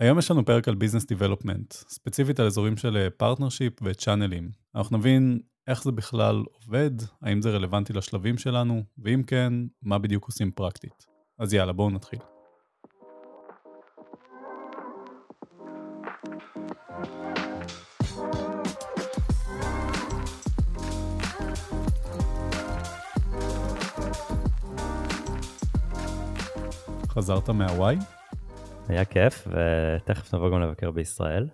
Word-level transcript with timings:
היום 0.00 0.18
יש 0.18 0.30
לנו 0.30 0.44
פרק 0.44 0.68
על 0.68 0.74
business 0.74 1.06
development, 1.06 1.72
ספציפית 1.72 2.40
על 2.40 2.46
אזורים 2.46 2.76
של 2.76 3.08
partnership 3.16 3.72
ו 3.82 3.88
channel 3.88 4.31
ים. 4.31 4.50
אנחנו 4.74 4.98
נבין 4.98 5.40
איך 5.68 5.82
זה 5.84 5.92
בכלל 5.92 6.44
עובד, 6.52 6.90
האם 7.22 7.42
זה 7.42 7.50
רלוונטי 7.50 7.92
לשלבים 7.92 8.38
שלנו, 8.38 8.82
ואם 8.98 9.22
כן, 9.26 9.52
מה 9.82 9.98
בדיוק 9.98 10.24
עושים 10.24 10.50
פרקטית. 10.50 11.06
אז 11.38 11.54
יאללה, 11.54 11.72
בואו 11.72 11.90
נתחיל. 11.90 12.18
חזרת 27.08 27.50
מהוואי? 27.50 28.19
היה 28.90 29.04
כיף, 29.04 29.48
ותכף 29.48 30.34
נבוא 30.34 30.50
גם 30.50 30.60
לבקר 30.60 30.90
בישראל. 30.90 31.48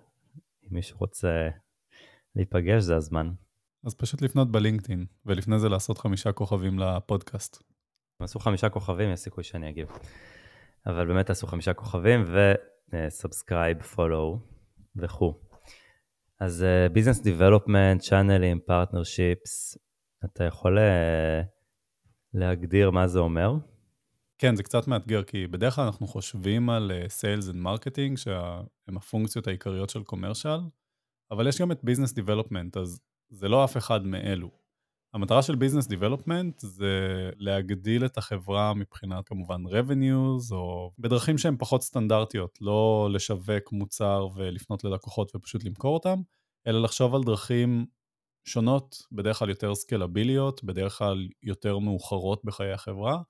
אם 0.65 0.69
מישהו 0.71 0.97
רוצה 0.99 1.49
להיפגש, 2.37 2.83
זה 2.83 2.97
הזמן. 2.97 3.31
אז 3.87 3.95
פשוט 3.95 4.23
לפנות 4.23 4.51
ב 4.51 4.57
LinkedIn, 4.57 5.07
ולפני 5.27 5.59
זה 5.59 5.69
לעשות 5.69 5.99
חמישה 5.99 6.33
כוכבים 6.33 6.79
לפודקאסט. 6.79 7.63
אם 8.21 8.25
עשו 8.25 8.39
חמישה 8.39 8.69
כוכבים, 8.69 9.13
יש 9.13 9.21
סיכוי 9.21 9.45
שאני 9.45 9.69
אגיב. 9.69 9.89
אבל 10.87 11.07
באמת 11.07 11.31
עשו 11.31 11.47
חמישה 11.47 11.75
כוכבים, 11.75 12.25
ו 12.93 13.01
subscribe, 13.01 13.83
follow 13.83 14.39
וכו'. 14.97 15.35
אז 16.41 16.65
business 16.93 17.21
development, 17.21 18.01
צ'אנלים, 18.01 18.61
partnerships, 18.67 19.79
אתה 20.25 20.45
יכול 20.45 20.79
uh, 20.79 20.83
להגדיר 22.35 22.91
מה 22.91 23.07
זה 23.07 23.19
אומר? 23.19 23.55
כן, 24.39 24.57
זה 24.57 24.63
קצת 24.63 24.89
מאתגר, 24.89 25.23
כי 25.23 25.47
בדרך 25.47 25.75
כלל 25.75 25.85
אנחנו 25.85 26.07
חושבים 26.07 26.71
על 26.71 26.93
sales 27.09 27.49
and 27.49 27.57
marketing, 27.57 28.19
שהם 28.19 28.97
הפונקציות 28.97 29.47
העיקריות 29.47 29.91
של 29.91 30.03
commercial, 30.03 30.59
אבל 31.31 31.49
יש 31.49 31.61
גם 31.61 31.73
את 31.73 31.85
business 31.85 32.13
development, 32.13 32.77
אז 32.77 33.01
זה 33.31 33.49
לא 33.49 33.65
אף 33.65 33.77
אחד 33.77 34.07
מאלו. 34.07 34.51
המטרה 35.15 35.43
של 35.43 35.55
business 35.55 35.87
development 35.87 36.61
זה 36.61 37.31
להגדיל 37.37 38.05
את 38.05 38.19
החברה 38.19 38.75
מבחינת 38.75 39.29
כמובן 39.29 39.67
revenues, 39.67 40.53
או 40.53 40.93
בדרכים 40.99 41.39
שהן 41.39 41.57
פחות 41.59 41.83
סטנדרטיות, 41.83 42.59
לא 42.61 43.09
לשווק 43.13 43.73
מוצר 43.73 44.29
ולפנות 44.35 44.85
ללקוחות 44.85 45.37
ופשוט 45.37 45.65
למכור 45.65 45.95
אותם, 45.95 46.21
אלא 46.67 46.83
לחשוב 46.83 47.15
על 47.15 47.23
דרכים 47.23 47.87
שונות, 48.45 48.97
בדרך 49.13 49.39
כלל 49.39 49.49
יותר 49.49 49.75
סקלביליות, 49.75 50.65
בדרך 50.65 50.99
כלל 50.99 51.29
יותר 51.43 51.79
מאוחרות 51.79 52.45
בחיי 52.45 52.73
החברה, 52.73 53.23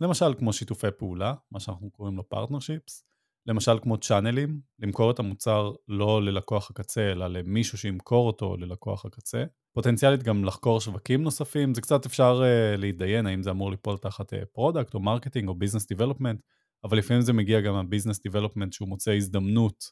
למשל 0.00 0.34
כמו 0.38 0.52
שיתופי 0.52 0.86
פעולה, 0.98 1.34
מה 1.50 1.60
שאנחנו 1.60 1.90
קוראים 1.90 2.16
לו 2.16 2.28
partnerships, 2.28 3.04
למשל 3.46 3.78
כמו 3.82 3.98
צ'אנלים, 3.98 4.60
למכור 4.78 5.10
את 5.10 5.18
המוצר 5.18 5.72
לא 5.88 6.22
ללקוח 6.22 6.70
הקצה, 6.70 7.12
אלא 7.12 7.26
למישהו 7.26 7.78
שימכור 7.78 8.26
אותו 8.26 8.56
ללקוח 8.56 9.04
הקצה. 9.04 9.44
פוטנציאלית 9.74 10.22
גם 10.22 10.44
לחקור 10.44 10.80
שווקים 10.80 11.22
נוספים, 11.22 11.74
זה 11.74 11.80
קצת 11.80 12.06
אפשר 12.06 12.42
uh, 12.42 12.76
להתדיין 12.76 13.26
האם 13.26 13.42
זה 13.42 13.50
אמור 13.50 13.70
ליפול 13.70 13.98
תחת 13.98 14.32
product 14.52 14.90
uh, 14.90 14.94
או 14.94 15.00
marketing 15.00 15.48
או 15.48 15.54
business 15.54 15.86
development, 15.86 16.40
אבל 16.84 16.98
לפעמים 16.98 17.22
זה 17.22 17.32
מגיע 17.32 17.60
גם 17.60 17.74
מה 17.74 17.84
business 17.84 18.22
development 18.22 18.72
שהוא 18.72 18.88
מוצא 18.88 19.12
הזדמנות 19.12 19.84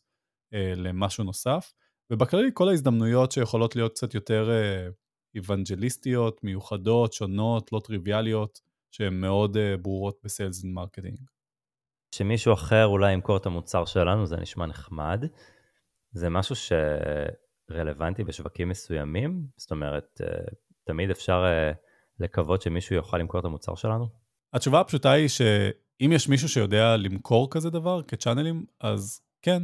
uh, 0.54 0.78
למשהו 0.78 1.24
נוסף, 1.24 1.72
ובכללי 2.12 2.50
כל 2.54 2.68
ההזדמנויות 2.68 3.32
שיכולות 3.32 3.76
להיות 3.76 3.92
קצת 3.92 4.14
יותר 4.14 4.50
uh, 4.50 4.92
מיוחדות, 6.42 7.12
שונות, 7.12 7.72
לא 7.72 7.80
טריוויאליות, 7.84 8.71
שהן 8.92 9.20
מאוד 9.20 9.56
uh, 9.56 9.60
ברורות 9.82 10.20
ב 10.24 10.31
sales 10.31 10.64
ו 10.64 10.69
marketing. 10.69 11.18
שמישהו 12.14 12.52
אחר 12.52 12.86
אולי 12.86 13.12
ימכור 13.12 13.36
את 13.36 13.46
המוצר 13.46 13.84
שלנו, 13.84 14.26
זה 14.26 14.36
נשמע 14.36 14.66
נחמד. 14.66 15.24
זה 16.12 16.30
משהו 16.30 16.54
שרלוונטי 17.70 18.24
בשווקים 18.24 18.68
מסוימים? 18.68 19.46
זאת 19.56 19.70
אומרת, 19.70 20.20
uh, 20.22 20.54
תמיד 20.84 21.10
אפשר 21.10 21.44
uh, 21.44 21.76
לקוות 22.18 22.62
שמישהו 22.62 22.96
יוכל 22.96 23.18
למכור 23.18 23.40
את 23.40 23.44
המוצר 23.44 23.74
שלנו? 23.74 24.08
התשובה 24.52 24.80
הפשוטה 24.80 25.10
היא 25.12 25.28
שאם 25.28 26.12
יש 26.12 26.28
מישהו 26.28 26.48
שיודע 26.48 26.96
למכור 26.96 27.50
כזה 27.50 27.70
דבר 27.70 28.02
כצ'אנלים, 28.02 28.64
אז 28.80 29.20
כן. 29.42 29.62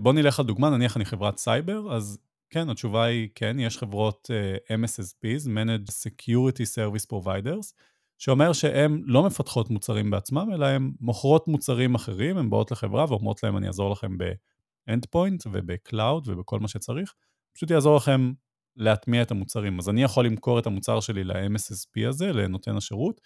בוא 0.00 0.12
נלך 0.12 0.40
על 0.40 0.46
דוגמה, 0.46 0.70
נניח 0.70 0.96
אני 0.96 1.04
חברת 1.04 1.36
סייבר, 1.36 1.96
אז 1.96 2.18
כן, 2.50 2.70
התשובה 2.70 3.04
היא 3.04 3.28
כן, 3.34 3.58
יש 3.58 3.78
חברות 3.78 4.30
MSSPs, 4.68 5.46
Managed 5.46 5.90
Security 5.90 6.64
Service 6.76 7.06
Providers, 7.12 7.74
שאומר 8.22 8.52
שהן 8.52 9.02
לא 9.04 9.22
מפתחות 9.22 9.70
מוצרים 9.70 10.10
בעצמם, 10.10 10.48
אלא 10.54 10.66
הן 10.66 10.92
מוכרות 11.00 11.48
מוצרים 11.48 11.94
אחרים, 11.94 12.36
הן 12.38 12.50
באות 12.50 12.70
לחברה 12.70 13.04
ואומרות 13.08 13.42
להם, 13.42 13.56
אני 13.56 13.66
אעזור 13.66 13.90
לכם 13.90 14.18
ב-endpoint 14.18 15.48
וב-cloud 15.52 16.22
ובכל 16.26 16.60
מה 16.60 16.68
שצריך, 16.68 17.14
פשוט 17.54 17.70
יעזור 17.70 17.96
לכם 17.96 18.32
להטמיע 18.76 19.22
את 19.22 19.30
המוצרים. 19.30 19.78
אז 19.78 19.88
אני 19.88 20.02
יכול 20.02 20.26
למכור 20.26 20.58
את 20.58 20.66
המוצר 20.66 21.00
שלי 21.00 21.24
ל-MSSP 21.24 22.08
הזה, 22.08 22.32
לנותן 22.32 22.76
השירות, 22.76 23.20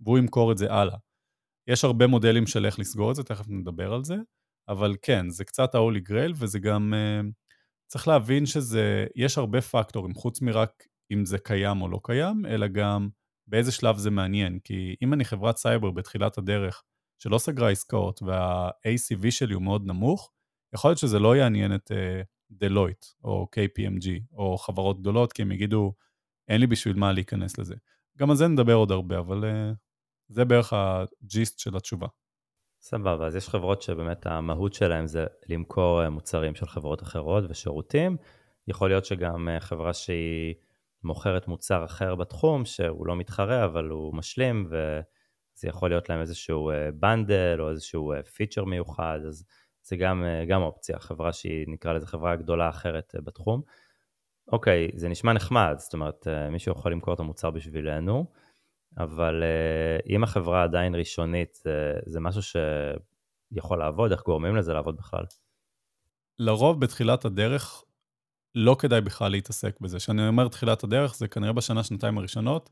והוא 0.00 0.18
ימכור 0.18 0.52
את 0.52 0.58
זה 0.58 0.72
הלאה. 0.72 0.96
יש 1.68 1.84
הרבה 1.84 2.06
מודלים 2.06 2.46
של 2.46 2.66
איך 2.66 2.78
לסגור 2.78 3.10
את 3.10 3.16
זה, 3.16 3.22
תכף 3.22 3.44
נדבר 3.48 3.94
על 3.94 4.04
זה, 4.04 4.16
אבל 4.68 4.96
כן, 5.02 5.28
זה 5.28 5.44
קצת 5.44 5.74
ה-Holy 5.74 6.10
Grail, 6.10 6.32
וזה 6.36 6.58
גם, 6.58 6.94
uh, 6.94 7.26
צריך 7.86 8.08
להבין 8.08 8.46
שזה, 8.46 9.06
יש 9.16 9.38
הרבה 9.38 9.60
פקטורים, 9.60 10.14
חוץ 10.14 10.42
מרק 10.42 10.70
אם 11.12 11.24
זה 11.24 11.38
קיים 11.38 11.82
או 11.82 11.88
לא 11.88 12.00
קיים, 12.02 12.46
אלא 12.46 12.66
גם 12.66 13.08
באיזה 13.46 13.72
שלב 13.72 13.96
זה 13.96 14.10
מעניין, 14.10 14.58
כי 14.64 14.96
אם 15.02 15.12
אני 15.12 15.24
חברת 15.24 15.56
סייבר 15.56 15.90
בתחילת 15.90 16.38
הדרך, 16.38 16.82
שלא 17.18 17.38
סגרה 17.38 17.70
עסקאות 17.70 18.22
וה-ACV 18.22 19.30
שלי 19.30 19.54
הוא 19.54 19.62
מאוד 19.62 19.86
נמוך, 19.86 20.30
יכול 20.74 20.90
להיות 20.90 20.98
שזה 20.98 21.18
לא 21.18 21.36
יעניין 21.36 21.74
את 21.74 21.92
Deloitte 22.50 23.04
uh, 23.04 23.24
או 23.24 23.46
KPMG 23.56 24.08
או 24.32 24.58
חברות 24.58 25.00
גדולות, 25.00 25.32
כי 25.32 25.42
הם 25.42 25.52
יגידו, 25.52 25.94
אין 26.48 26.60
לי 26.60 26.66
בשביל 26.66 26.96
מה 26.96 27.12
להיכנס 27.12 27.58
לזה. 27.58 27.74
גם 28.18 28.30
על 28.30 28.36
זה 28.36 28.48
נדבר 28.48 28.74
עוד 28.74 28.90
הרבה, 28.90 29.18
אבל 29.18 29.44
uh, 29.44 29.74
זה 30.28 30.44
בערך 30.44 30.72
ה 30.72 30.89
gist 30.89 31.58
של 31.58 31.76
התשובה. 31.76 32.06
סבבה, 32.80 33.26
אז 33.26 33.36
יש 33.36 33.48
חברות 33.48 33.82
שבאמת 33.82 34.26
המהות 34.26 34.74
שלהם 34.74 35.06
זה 35.06 35.26
למכור 35.48 36.08
מוצרים 36.08 36.54
של 36.54 36.66
חברות 36.66 37.02
אחרות 37.02 37.44
ושירותים. 37.48 38.16
יכול 38.68 38.88
להיות 38.88 39.04
שגם 39.04 39.48
חברה 39.60 39.92
שהיא 39.92 40.54
מוכרת 41.04 41.48
מוצר 41.48 41.84
אחר 41.84 42.14
בתחום, 42.14 42.64
שהוא 42.64 43.06
לא 43.06 43.16
מתחרה, 43.16 43.64
אבל 43.64 43.88
הוא 43.88 44.14
משלים, 44.14 44.66
וזה 44.68 45.68
יכול 45.68 45.90
להיות 45.90 46.08
להם 46.08 46.20
איזשהו 46.20 46.70
bundle 46.94 47.56
אה, 47.58 47.64
או 47.64 47.70
איזשהו 47.70 48.12
פיצ'ר 48.34 48.60
אה, 48.60 48.66
מיוחד, 48.66 49.18
אז 49.26 49.44
זה 49.82 49.96
גם, 49.96 50.24
אה, 50.24 50.44
גם 50.44 50.62
אופציה, 50.62 50.98
חברה 50.98 51.32
שהיא, 51.32 51.66
נקרא 51.68 51.92
לזה 51.92 52.06
חברה 52.06 52.36
גדולה 52.36 52.68
אחרת 52.68 53.12
בתחום. 53.24 53.62
אוקיי, 54.52 54.90
זה 54.94 55.08
נשמע 55.08 55.32
נחמד, 55.32 55.74
זאת 55.78 55.94
אומרת, 55.94 56.26
מישהו 56.50 56.72
יכול 56.72 56.92
למכור 56.92 57.14
את 57.14 57.20
המוצר 57.20 57.50
בשבילנו, 57.50 58.26
אבל 58.98 59.42
אם 60.08 60.24
החברה 60.24 60.62
עדיין 60.62 60.94
ראשונית, 60.94 61.58
זה, 62.06 62.20
משהו 62.20 62.42
שיכול 62.42 63.78
לעבוד, 63.78 64.12
איך 64.12 64.22
גורמים 64.22 64.56
לזה 64.56 64.72
לעבוד 64.72 64.96
בכלל? 64.96 65.24
לרוב 66.38 66.80
בתחילת 66.80 67.24
הדרך 67.24 67.84
לא 68.54 68.76
כדאי 68.78 69.00
בכלל 69.00 69.30
להתעסק 69.30 69.80
בזה. 69.80 69.98
כשאני 69.98 70.28
אומר 70.28 70.48
תחילת 70.48 70.84
הדרך, 70.84 71.14
זה 71.14 71.28
כנראה 71.28 71.52
בשנה, 71.52 71.84
שנתיים 71.84 72.18
הראשונות. 72.18 72.70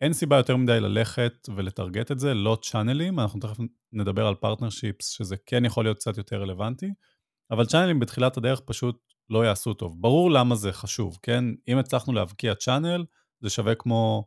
אין 0.00 0.12
סיבה 0.12 0.36
יותר 0.36 0.56
מדי 0.56 0.80
ללכת 0.80 1.48
ולטרגט 1.56 2.12
את 2.12 2.18
זה, 2.18 2.34
לא 2.34 2.58
צ'אנלים, 2.62 3.20
אנחנו 3.20 3.40
תכף 3.40 3.56
נדבר 3.92 4.26
על 4.26 4.34
partnerships, 4.34 5.08
שזה 5.08 5.36
כן 5.46 5.64
יכול 5.64 5.84
להיות 5.84 5.96
קצת 5.96 6.16
יותר 6.16 6.40
רלוונטי, 6.42 6.90
אבל 7.50 7.66
צ'אנלים 7.66 8.00
בתחילת 8.00 8.36
הדרך 8.36 8.60
פשוט 8.60 9.12
לא 9.30 9.44
יעשו 9.46 9.74
טוב. 9.74 9.96
ברור 10.00 10.30
למה 10.30 10.54
זה 10.54 10.72
חשוב, 10.72 11.18
כן? 11.22 11.44
אם 11.68 11.78
הצלחנו 11.78 12.12
להבקיע 12.12 12.54
צ'אנל, 12.54 13.04
זה 13.40 13.50
שווה 13.50 13.74
כמו 13.74 14.24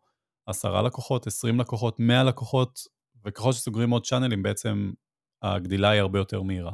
עשרה 0.48 0.82
לקוחות, 0.82 1.28
עשרים 1.28 1.60
לקוחות, 1.60 2.00
מאה 2.00 2.24
לקוחות, 2.24 2.80
וככל 3.26 3.54
שסוגרים 3.54 3.90
עוד 3.90 4.06
צ'אנלים, 4.06 4.44
בעצם 4.44 4.92
הגדילה 5.42 5.90
היא 5.90 6.02
הרבה 6.02 6.20
יותר 6.20 6.42
מהירה. 6.42 6.74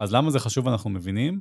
אז 0.00 0.14
למה 0.14 0.30
זה 0.30 0.38
חשוב 0.38 0.68
אנחנו 0.68 0.90
מבינים? 0.90 1.40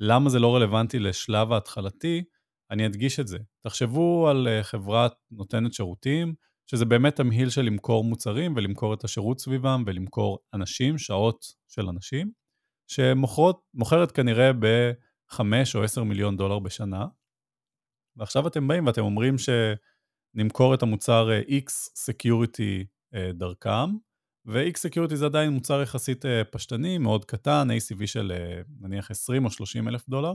למה 0.00 0.30
זה 0.30 0.38
לא 0.38 0.56
רלוונטי 0.56 0.98
לשלב 0.98 1.52
ההתחלתי, 1.52 2.24
אני 2.70 2.86
אדגיש 2.86 3.20
את 3.20 3.28
זה. 3.28 3.38
תחשבו 3.66 4.28
על 4.28 4.48
אה, 4.48 4.62
חברה 4.62 5.08
נותנת 5.30 5.72
שירותים, 5.72 6.34
שזה 6.66 6.84
באמת 6.84 7.16
תמהיל 7.16 7.50
של 7.50 7.62
למכור 7.62 8.04
מוצרים 8.04 8.56
ולמכור 8.56 8.94
את 8.94 9.04
השירות 9.04 9.40
סביבם 9.40 9.84
ולמכור 9.86 10.38
אנשים, 10.54 10.98
שעות 10.98 11.44
של 11.68 11.88
אנשים, 11.88 12.30
שמוכרת 12.86 14.12
כנראה 14.14 14.52
ב-5 14.52 15.40
או 15.74 15.82
10 15.82 16.04
מיליון 16.04 16.36
דולר 16.36 16.58
בשנה. 16.58 17.06
ועכשיו 18.16 18.48
אתם 18.48 18.68
באים 18.68 18.86
ואתם 18.86 19.02
אומרים 19.02 19.34
שנמכור 19.38 20.74
את 20.74 20.82
המוצר 20.82 21.30
אה, 21.30 21.40
X 21.40 21.70
Security 22.10 22.84
אה, 23.14 23.30
דרכם, 23.34 23.90
ו-X 24.46 24.90
Security 24.90 25.14
זה 25.14 25.26
עדיין 25.26 25.50
מוצר 25.50 25.82
יחסית 25.82 26.26
אה, 26.26 26.44
פשטני, 26.44 26.98
מאוד 26.98 27.24
קטן, 27.24 27.68
ACV 27.70 28.06
של 28.06 28.32
אה, 28.32 28.62
נניח 28.80 29.10
20 29.10 29.44
או 29.44 29.50
30 29.50 29.88
אלף 29.88 30.08
דולר. 30.08 30.32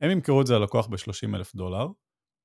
הם 0.00 0.10
ימכרו 0.10 0.40
את 0.40 0.46
זה 0.46 0.54
ללקוח 0.54 0.86
ב-30 0.86 1.36
אלף 1.36 1.54
דולר. 1.54 1.86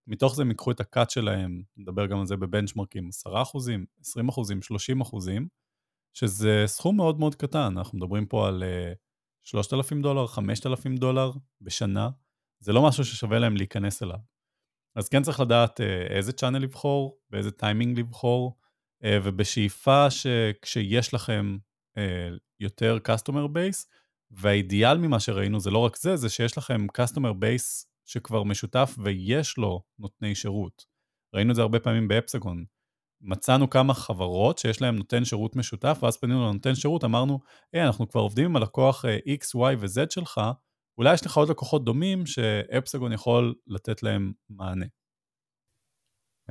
מתוך 0.07 0.35
זה 0.35 0.41
הם 0.41 0.49
ייקחו 0.49 0.71
את 0.71 0.79
הקאט 0.79 1.09
שלהם, 1.09 1.61
נדבר 1.77 2.05
גם 2.05 2.19
על 2.19 2.25
זה 2.25 2.37
בבנצ'מרקים, 2.37 3.07
10 3.07 3.41
אחוזים, 3.41 3.85
20 3.99 4.29
אחוזים, 4.29 4.61
30 4.61 5.01
אחוזים, 5.01 5.47
שזה 6.13 6.63
סכום 6.65 6.97
מאוד 6.97 7.19
מאוד 7.19 7.35
קטן, 7.35 7.77
אנחנו 7.77 7.97
מדברים 7.97 8.25
פה 8.25 8.47
על 8.47 8.63
3,000 9.43 10.01
דולר, 10.01 10.27
5,000 10.27 10.95
דולר 10.95 11.31
בשנה, 11.61 12.09
זה 12.59 12.73
לא 12.73 12.87
משהו 12.87 13.05
ששווה 13.05 13.39
להם 13.39 13.57
להיכנס 13.57 14.03
אליו. 14.03 14.17
אז 14.95 15.09
כן 15.09 15.23
צריך 15.23 15.39
לדעת 15.39 15.81
אה, 15.81 16.01
איזה 16.17 16.33
צ'אנל 16.33 16.59
לבחור, 16.59 17.17
באיזה 17.29 17.51
טיימינג 17.51 17.99
לבחור, 17.99 18.57
אה, 18.57 18.60
ובשאיפה 19.05 20.09
שכשיש 20.09 21.13
לכם 21.13 21.57
אה, 21.97 22.29
יותר 22.59 22.97
customer 23.07 23.47
base, 23.55 23.85
והאידיאל 24.31 24.97
ממה 24.97 25.19
שראינו 25.19 25.59
זה 25.59 25.71
לא 25.71 25.77
רק 25.77 25.97
זה, 25.97 26.15
זה 26.15 26.29
שיש 26.29 26.57
לכם 26.57 26.87
customer 26.97 27.33
base 27.41 27.85
שכבר 28.05 28.43
משותף 28.43 28.95
ויש 29.03 29.57
לו 29.57 29.83
נותני 29.99 30.35
שירות. 30.35 30.85
ראינו 31.35 31.51
את 31.51 31.55
זה 31.55 31.61
הרבה 31.61 31.79
פעמים 31.79 32.07
ב 32.07 32.13
Epsagon. 32.13 32.65
מצאנו 33.21 33.69
כמה 33.69 33.93
חברות 33.93 34.57
שיש 34.57 34.81
להן 34.81 34.95
נותן 34.95 35.25
שירות 35.25 35.55
משותף, 35.55 35.99
ואז 36.01 36.17
פנינו 36.17 36.49
לנותן 36.49 36.75
שירות, 36.75 37.03
אמרנו, 37.03 37.39
היי, 37.73 37.85
אנחנו 37.85 38.07
כבר 38.07 38.21
עובדים 38.21 38.45
עם 38.45 38.55
הלקוח 38.55 39.05
X, 39.05 39.55
Y 39.55 39.75
ו-Z 39.79 40.05
שלך, 40.09 40.41
אולי 40.97 41.13
יש 41.13 41.25
לך 41.25 41.37
עוד 41.37 41.49
לקוחות 41.49 41.85
דומים 41.85 42.25
ש 42.25 42.45
Epsagon 42.45 43.13
יכול 43.13 43.55
לתת 43.67 44.03
להם 44.03 44.31
מענה. 44.49 44.85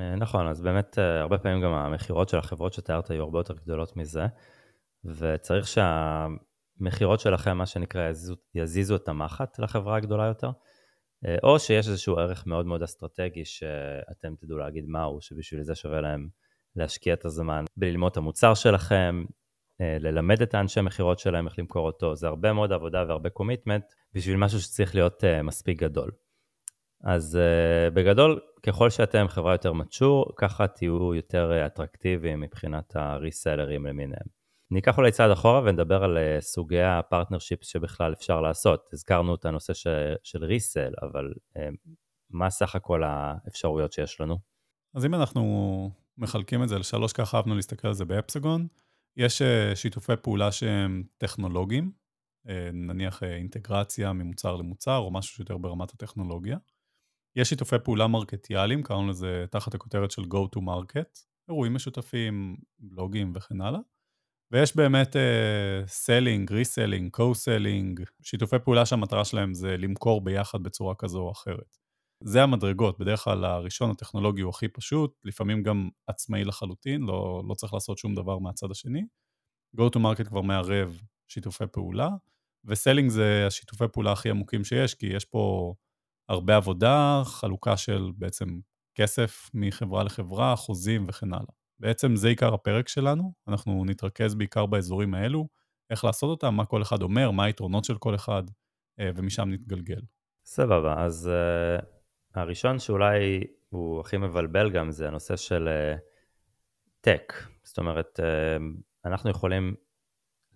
אה, 0.00 0.16
נכון, 0.16 0.48
אז 0.48 0.60
באמת 0.60 0.98
אה, 0.98 1.20
הרבה 1.20 1.38
פעמים 1.38 1.60
גם 1.60 1.72
המכירות 1.72 2.28
של 2.28 2.38
החברות 2.38 2.72
שתיארת 2.72 3.10
היו 3.10 3.22
הרבה 3.22 3.38
יותר 3.38 3.54
גדולות 3.54 3.96
מזה, 3.96 4.26
וצריך 5.04 5.66
שהמכירות 5.68 7.20
שלכם, 7.20 7.56
מה 7.56 7.66
שנקרא, 7.66 8.08
יזיזו, 8.08 8.34
יזיזו 8.54 8.96
את 8.96 9.08
המחט 9.08 9.58
לחברה 9.58 9.96
הגדולה 9.96 10.26
יותר, 10.26 10.50
אה, 11.26 11.36
או 11.42 11.58
שיש 11.58 11.88
איזשהו 11.88 12.16
ערך 12.16 12.46
מאוד 12.46 12.66
מאוד 12.66 12.82
אסטרטגי 12.82 13.44
שאתם 13.44 14.34
תדעו 14.40 14.58
להגיד 14.58 14.84
מהו, 14.88 15.20
שבשביל 15.20 15.62
זה 15.62 15.74
שווה 15.74 16.00
להם 16.00 16.28
להשקיע 16.76 17.14
את 17.14 17.24
הזמן 17.24 17.64
בללמוד 17.76 18.10
את 18.10 18.16
המוצר 18.16 18.54
שלכם, 18.54 19.24
ללמד 20.00 20.42
את 20.42 20.54
האנשי 20.54 20.80
מכירות 20.80 21.18
שלהם 21.18 21.46
איך 21.46 21.58
למכור 21.58 21.86
אותו, 21.86 22.16
זה 22.16 22.26
הרבה 22.26 22.52
מאוד 22.52 22.72
עבודה 22.72 23.04
והרבה 23.08 23.30
commitment 23.30 23.84
בשביל 24.14 24.36
משהו 24.36 24.60
שצריך 24.60 24.94
להיות 24.94 25.24
מספיק 25.44 25.78
גדול. 25.78 26.10
אז 27.04 27.38
uh, 27.38 27.94
בגדול, 27.94 28.40
ככל 28.62 28.90
שאתם 28.90 29.28
חברה 29.28 29.54
יותר 29.54 29.72
mature, 29.72 30.26
ככה 30.36 30.66
תהיו 30.66 31.14
יותר 31.14 31.66
אטרקטיביים 31.66 32.40
מבחינת 32.40 32.96
הריסלרים 32.96 33.86
למיניהם. 33.86 34.26
ניקח 34.70 34.98
אולי 34.98 35.10
צעד 35.10 35.30
אחורה 35.30 35.62
ונדבר 35.64 36.04
על 36.04 36.18
uh, 36.18 36.40
סוגי 36.40 36.82
ה 36.82 36.89
partnerships 36.89 37.66
שבכלל 37.66 38.12
אפשר 38.12 38.40
לעשות. 38.40 38.88
הזכרנו 38.92 39.34
את 39.34 39.44
הנושא 39.44 39.74
ש, 39.74 39.86
של 40.22 40.44
resell, 40.44 40.92
אבל 41.02 41.32
uh, 41.56 41.60
מה 42.30 42.50
סך 42.50 42.74
הכל 42.74 43.02
האפשרויות 43.04 43.92
שיש 43.92 44.20
לנו? 44.20 44.38
אז 44.94 45.04
אם 45.04 45.14
אנחנו 45.14 45.90
מחלקים 46.18 46.62
את 46.62 46.68
זה 46.68 46.78
לשלוש, 46.78 47.12
ככה 47.12 47.36
אהבנו 47.36 47.54
להסתכל 47.54 47.88
על 47.88 47.94
זה 47.94 48.04
ב 48.04 48.11
Epsagon, 48.11 48.66
יש 49.16 49.42
שיתופי 49.74 50.12
פעולה 50.22 50.52
שהם 50.52 51.02
טכנולוגיים, 51.18 51.92
נניח 52.72 53.22
אינטגרציה 53.22 54.12
ממוצר 54.12 54.56
למוצר, 54.56 54.96
או 54.96 55.10
משהו 55.10 55.34
שיותר 55.36 55.58
ברמת 55.58 55.90
הטכנולוגיה. 55.90 56.58
יש 57.36 57.48
שיתופי 57.48 57.76
פעולה 57.84 58.06
מרקטיאליים, 58.06 58.82
קראנו 58.82 59.08
לזה 59.08 59.44
תחת 59.50 59.74
הכותרת 59.74 60.10
של 60.10 60.22
Go 60.22 60.56
to 60.56 60.60
Market, 60.60 61.20
אירועים 61.48 61.74
משותפים, 61.74 62.56
בלוגים 62.78 63.32
וכן 63.34 63.60
הלאה. 63.60 63.80
ויש 64.52 64.76
באמת 64.76 65.16
selling, 65.86 66.52
reselling, 66.52 67.10
co-selling, 67.10 68.00
שיתופי 68.22 68.56
פעולה 68.64 68.86
שהמטרה 68.86 69.24
שלהם 69.24 69.54
זה 69.54 69.76
למכור 69.76 70.20
ביחד 70.20 70.62
בצורה 70.62 70.94
כזו 70.94 71.20
או 71.20 71.32
אחרת. 71.32 71.76
זה 72.24 72.42
המדרגות, 72.42 72.98
בדרך 72.98 73.20
כלל 73.20 73.44
הראשון 73.44 73.90
הטכנולוגי 73.90 74.42
הוא 74.42 74.50
הכי 74.50 74.68
פשוט, 74.68 75.20
לפעמים 75.24 75.62
גם 75.62 75.88
עצמאי 76.06 76.44
לחלוטין, 76.44 77.02
לא, 77.02 77.42
לא 77.48 77.54
צריך 77.54 77.74
לעשות 77.74 77.98
שום 77.98 78.14
דבר 78.14 78.38
מהצד 78.38 78.70
השני. 78.70 79.02
Go 79.76 79.82
to 79.96 79.98
Market 79.98 80.24
כבר 80.28 80.40
מערב 80.40 81.00
שיתופי 81.28 81.64
פעולה, 81.72 82.08
ו 82.64 82.70
selling 82.70 83.10
זה 83.10 83.44
השיתופי 83.46 83.84
פעולה 83.92 84.12
הכי 84.12 84.30
עמוקים 84.30 84.64
שיש, 84.64 84.94
כי 84.94 85.06
יש 85.06 85.24
פה 85.24 85.74
הרבה 86.30 86.56
עבודה, 86.56 87.22
חלוקה 87.24 87.76
של 87.76 88.10
בעצם 88.16 88.46
כסף 88.94 89.50
מחברה 89.54 90.04
לחברה, 90.04 90.56
חוזים 90.56 91.06
וכן 91.08 91.32
הלאה. 91.32 91.52
בעצם 91.80 92.16
זה 92.16 92.28
עיקר 92.28 92.54
הפרק 92.54 92.88
שלנו, 92.88 93.32
אנחנו 93.48 93.84
נתרכז 93.84 94.34
בעיקר 94.34 94.66
באזורים 94.66 95.14
האלו, 95.14 95.48
איך 95.90 96.04
לעשות 96.04 96.30
אותם, 96.30 96.54
מה 96.54 96.64
כל 96.64 96.82
אחד 96.82 97.02
אומר, 97.02 97.30
מה 97.30 97.44
היתרונות 97.44 97.84
של 97.84 97.98
כל 97.98 98.14
אחד, 98.14 98.42
אה, 99.00 99.10
ומשם 99.14 99.48
נתגלגל. 99.48 100.00
סבבה, 100.44 101.04
אז 101.04 101.30
uh, 101.30 101.84
הראשון 102.34 102.78
שאולי 102.78 103.44
הוא 103.68 104.00
הכי 104.00 104.16
מבלבל 104.16 104.70
גם 104.70 104.90
זה 104.90 105.08
הנושא 105.08 105.36
של 105.36 105.68
טק. 107.00 107.32
Uh, 107.36 107.50
זאת 107.62 107.78
אומרת, 107.78 108.20
uh, 108.20 108.62
אנחנו 109.04 109.30
יכולים 109.30 109.74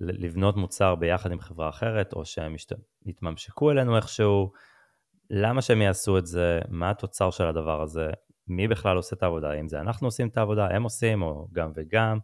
לבנות 0.01 0.57
מוצר 0.57 0.95
ביחד 0.95 1.33
עם 1.33 1.41
חברה 1.41 1.69
אחרת, 1.69 2.13
או 2.13 2.25
שהם 2.25 2.55
יתממשקו 3.07 3.71
אלינו 3.71 3.97
איכשהו, 3.97 4.53
למה 5.31 5.63
שהם 5.63 5.83
יעשו 5.83 6.19
את 6.19 6.27
זה, 6.27 6.61
מה 6.69 6.91
התוצר 6.91 7.31
של 7.31 7.47
הדבר 7.47 7.83
הזה, 7.83 8.11
מי 8.49 8.69
בכלל 8.69 8.97
עושה 8.97 9.17
את 9.17 9.23
העבודה, 9.23 9.53
אם 9.53 9.69
זה 9.69 9.81
אנחנו 9.81 10.07
עושים 10.07 10.29
את 10.29 10.37
העבודה, 10.37 10.69
הם 10.71 10.83
עושים, 10.83 11.23
או 11.23 11.49
גם 11.53 11.73
וגם, 11.77 12.19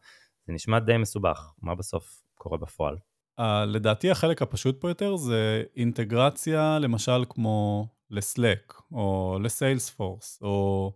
זה 0.47 0.53
נשמע 0.53 0.79
די 0.79 0.97
מסובך, 0.97 1.53
מה 1.63 1.75
בסוף 1.75 2.23
קורה 2.35 2.59
בפועל? 2.59 2.97
Uh, 3.41 3.43
לדעתי 3.67 4.11
החלק 4.11 4.43
הפשוט 4.43 4.81
פה 4.81 4.89
יותר 4.89 5.17
זה 5.17 5.63
אינטגרציה 5.77 6.79
למשל 6.79 7.25
כמו 7.29 7.87
לסלק, 8.11 8.75
או 8.93 9.39
לסיילספורס, 9.43 10.39
או 10.43 10.93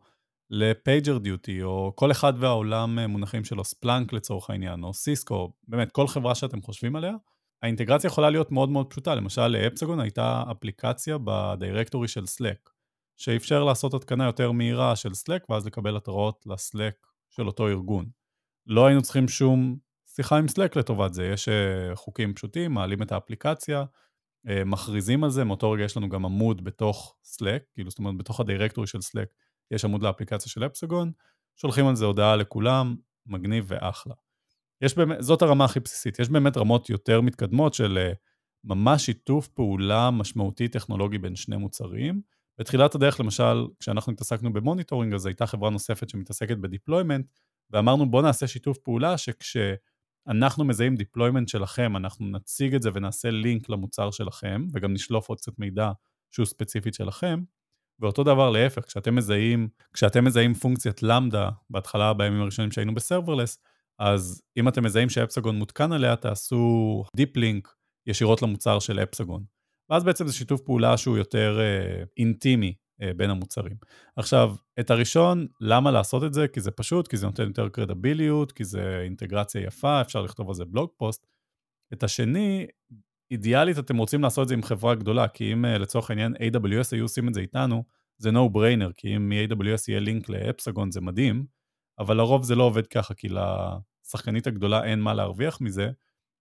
לפייג'ר 0.50 1.18
דיוטי, 1.18 1.62
או 1.62 1.92
כל 1.94 2.10
אחד 2.10 2.32
והעולם 2.36 2.98
מונחים 2.98 3.44
שלו, 3.44 3.64
ספלאנק 3.64 4.12
לצורך 4.12 4.50
העניין, 4.50 4.84
או 4.84 4.94
סיסקו, 4.94 5.52
באמת 5.68 5.92
כל 5.92 6.06
חברה 6.06 6.34
שאתם 6.34 6.62
חושבים 6.62 6.96
עליה, 6.96 7.14
האינטגרציה 7.64 8.08
יכולה 8.08 8.30
להיות 8.30 8.52
מאוד 8.52 8.68
מאוד 8.68 8.90
פשוטה, 8.90 9.14
למשל 9.14 9.46
לאפסגון 9.46 10.00
הייתה 10.00 10.42
אפליקציה 10.50 11.16
בדירקטורי 11.24 12.08
של 12.08 12.24
Slack, 12.24 12.70
שאפשר 13.16 13.64
לעשות 13.64 13.94
התקנה 13.94 14.26
יותר 14.26 14.52
מהירה 14.52 14.96
של 14.96 15.08
Slack 15.08 15.44
ואז 15.48 15.66
לקבל 15.66 15.96
התראות 15.96 16.44
לסלק 16.46 16.94
של 17.30 17.46
אותו 17.46 17.68
ארגון. 17.68 18.06
לא 18.66 18.86
היינו 18.86 19.02
צריכים 19.02 19.28
שום 19.28 19.76
שיחה 20.06 20.38
עם 20.38 20.46
Slack 20.46 20.78
לטובת 20.78 21.14
זה, 21.14 21.26
יש 21.26 21.48
אה, 21.48 21.96
חוקים 21.96 22.34
פשוטים, 22.34 22.72
מעלים 22.72 23.02
את 23.02 23.12
האפליקציה, 23.12 23.84
אה, 24.48 24.64
מכריזים 24.64 25.24
על 25.24 25.30
זה, 25.30 25.44
מאותו 25.44 25.70
רגע 25.70 25.84
יש 25.84 25.96
לנו 25.96 26.08
גם 26.08 26.24
עמוד 26.24 26.64
בתוך 26.64 27.16
Slack, 27.24 27.60
כאילו 27.74 27.90
זאת 27.90 27.98
אומרת 27.98 28.16
בתוך 28.16 28.40
הדירקטורי 28.40 28.86
של 28.86 28.98
Slack 28.98 29.28
יש 29.70 29.84
עמוד 29.84 30.02
לאפליקציה 30.02 30.52
של 30.52 30.66
אפסגון, 30.66 31.12
שולחים 31.56 31.86
על 31.86 31.96
זה 31.96 32.04
הודעה 32.04 32.36
לכולם, 32.36 32.96
מגניב 33.26 33.64
ואחלה. 33.68 34.14
יש 34.84 34.96
באמת, 34.96 35.16
זאת 35.20 35.42
הרמה 35.42 35.64
הכי 35.64 35.80
בסיסית. 35.80 36.18
יש 36.18 36.28
באמת 36.28 36.56
רמות 36.56 36.90
יותר 36.90 37.20
מתקדמות 37.20 37.74
של 37.74 37.98
אה, 37.98 38.12
ממש 38.64 39.06
שיתוף 39.06 39.48
פעולה 39.48 40.10
משמעותי 40.10 40.68
טכנולוגי 40.68 41.18
בין 41.18 41.36
שני 41.36 41.56
מוצרים. 41.56 42.20
בתחילת 42.58 42.94
הדרך, 42.94 43.20
למשל, 43.20 43.66
כשאנחנו 43.80 44.12
התעסקנו 44.12 44.52
ב 44.52 44.57
monitoring, 44.57 45.14
אז 45.14 45.26
הייתה 45.26 45.46
חברה 45.46 45.70
נוספת 45.70 46.08
שמתעסקת 46.08 46.56
ב 46.56 46.62
deployment, 46.62 47.26
ואמרנו 47.70 48.10
בואו 48.10 48.22
נעשה 48.22 48.46
שיתוף 48.46 48.78
פעולה 48.78 49.18
שכשאנחנו 49.18 50.64
מזהים 50.64 50.96
deployment 50.96 51.48
שלכם, 51.48 51.96
אנחנו 51.96 52.26
נציג 52.26 52.74
את 52.74 52.82
זה 52.82 52.90
ונעשה 52.94 53.30
לינק 53.30 53.68
למוצר 53.68 54.10
שלכם, 54.10 54.66
וגם 54.72 54.92
נשלוף 54.92 55.28
עוד 55.28 55.38
קצת 55.40 55.58
מידע 55.58 55.90
שהוא 56.30 56.46
ספציפית 56.46 56.94
שלכם. 56.94 57.42
ואותו 58.00 58.24
דבר 58.24 58.50
להפך, 58.50 58.84
כשאתם 58.84 59.14
מזהים, 59.14 59.68
כשאתם 59.92 60.24
מזהים 60.24 60.54
פונקציית 60.54 61.02
Lambda, 61.02 61.50
בהתחלה 61.70 62.14
בימים 62.14 62.40
הראשונים 62.40 62.72
שהיינו 62.72 62.94
ב 62.94 62.99
serverless, 62.99 63.58
אז 63.98 64.42
אם 64.56 64.68
אתם 64.68 64.84
מזהים 64.84 65.08
ש 65.08 65.19
Epsagon 65.19 65.56
מותקן 65.56 65.92
עליה, 65.92 66.16
תעשו 66.16 67.04
deep 67.16 67.36
link 67.36 67.68
ישירות 68.06 68.42
למוצר 68.42 68.78
של 68.78 68.98
Epsagon. 68.98 69.44
ואז 69.90 70.04
בעצם 70.04 70.26
זה 70.26 70.32
שיתוף 70.32 70.60
פעולה 70.60 70.96
שהוא 70.96 71.16
יותר 71.16 71.60
אה, 71.60 72.04
אינטימי 72.16 72.74
אה, 73.02 73.10
בין 73.16 73.30
המוצרים. 73.30 73.76
עכשיו, 74.16 74.54
את 74.80 74.90
הראשון, 74.90 75.46
למה 75.60 75.90
לעשות 75.90 76.24
את 76.24 76.34
זה? 76.34 76.48
כי 76.48 76.60
זה 76.60 76.70
פשוט, 76.70 77.08
כי 77.08 77.16
זה 77.16 77.26
נותן 77.26 77.42
יותר 77.42 77.68
קרדיביליות, 77.68 78.52
כי 78.52 78.64
זה 78.64 79.00
אינטגרציה 79.04 79.62
יפה, 79.62 80.00
אפשר 80.00 80.22
לכתוב 80.22 80.48
על 80.48 80.54
זה 80.54 80.64
blog 80.64 80.90
post. 80.96 81.26
את 81.92 82.02
השני, 82.02 82.66
אידיאלית 83.30 83.78
אתם 83.78 83.96
רוצים 83.96 84.22
לעשות 84.22 84.42
את 84.42 84.48
זה 84.48 84.54
עם 84.54 84.62
חברה 84.62 84.94
גדולה, 84.94 85.28
כי 85.28 85.52
אם 85.52 85.64
אה, 85.64 85.78
לצורך 85.78 86.10
העניין 86.10 86.34
AWS 86.34 86.88
היו 86.92 87.04
עושים 87.04 87.28
את 87.28 87.34
זה 87.34 87.40
איתנו, 87.40 87.84
זה 88.18 88.30
no 88.30 88.56
brainer, 88.56 88.92
כי 88.96 89.16
אם 89.16 89.28
מ-AWS 89.28 89.84
יהיה 89.88 90.00
לינק 90.00 90.28
ל 90.28 90.36
Epsagon 90.36 90.90
זה 90.90 91.00
מדהים, 91.00 91.46
אבל 91.98 92.16
לרוב 92.16 92.42
זה 92.42 92.54
לא 92.54 92.62
עובד 92.62 92.86
ככה, 92.86 93.14
כי 93.14 93.28
לשחקנית 93.28 94.46
הגדולה 94.46 94.84
אין 94.84 95.00
מה 95.00 95.14
להרוויח 95.14 95.60
מזה, 95.60 95.90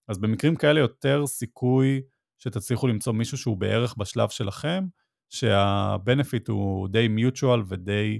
אז 0.07 0.17
במקרים 0.17 0.55
כאלה 0.55 0.79
יותר 0.79 1.27
סיכוי 1.27 2.01
שתצליחו 2.39 2.87
למצוא 2.87 3.13
מישהו 3.13 3.37
שהוא 3.37 3.57
בערך 3.57 3.95
בשלב 3.97 4.29
שלכם, 4.29 4.85
שהבנפיט 5.29 6.47
הוא 6.47 6.87
די 6.87 7.07
מיוטואל 7.07 7.61
ודי 7.67 8.19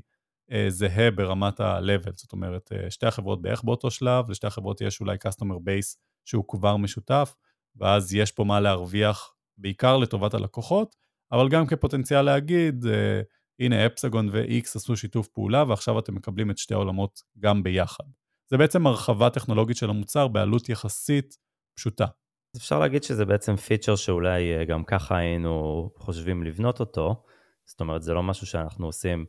אה, 0.51 0.65
זהה 0.69 1.11
ברמת 1.11 1.59
ה-level, 1.59 2.11
זאת 2.15 2.31
אומרת, 2.31 2.71
אה, 2.71 2.91
שתי 2.91 3.05
החברות 3.05 3.41
בערך 3.41 3.63
באותו 3.63 3.91
שלב, 3.91 4.29
לשתי 4.29 4.47
החברות 4.47 4.81
יש 4.81 5.01
אולי 5.01 5.17
customer 5.27 5.57
base 5.57 5.97
שהוא 6.25 6.45
כבר 6.47 6.77
משותף, 6.77 7.35
ואז 7.75 8.13
יש 8.13 8.31
פה 8.31 8.43
מה 8.43 8.59
להרוויח 8.59 9.33
בעיקר 9.57 9.97
לטובת 9.97 10.33
הלקוחות, 10.33 10.95
אבל 11.31 11.49
גם 11.49 11.67
כפוטנציאל 11.67 12.21
להגיד, 12.21 12.85
אה, 12.85 13.21
הנה 13.63 13.86
Epsagon 13.85 14.29
ו-X 14.32 14.65
עשו 14.75 14.98
שיתוף 14.98 15.27
פעולה 15.27 15.63
ועכשיו 15.67 16.00
אתם 16.00 16.15
מקבלים 16.15 16.51
את 16.51 16.58
שתי 16.58 16.74
העולמות 16.74 17.22
גם 17.39 17.63
ביחד. 17.63 18.03
זה 18.50 18.58
בעצם 18.58 18.88
הרחבה 18.88 19.29
טכנולוגית 19.29 19.77
של 19.77 19.89
המוצר 19.89 20.27
בעלות 20.27 20.70
יחסית 20.70 21.38
פשוטה. 21.75 22.05
אז 22.55 22.60
אפשר 22.60 22.79
להגיד 22.79 23.03
שזה 23.03 23.25
בעצם 23.25 23.55
פיצ'ר 23.55 23.96
שאולי 23.96 24.58
אה, 24.58 24.65
גם 24.65 24.84
ככה 24.84 25.17
היינו 25.17 25.89
חושבים 25.98 26.43
לבנות 26.43 26.79
אותו, 26.79 27.24
זאת 27.65 27.82
אומרת 27.82 28.03
זה 28.03 28.13
לא 28.13 28.24
משהו 28.24 28.48
שאנחנו 28.48 28.86
עושים 28.86 29.25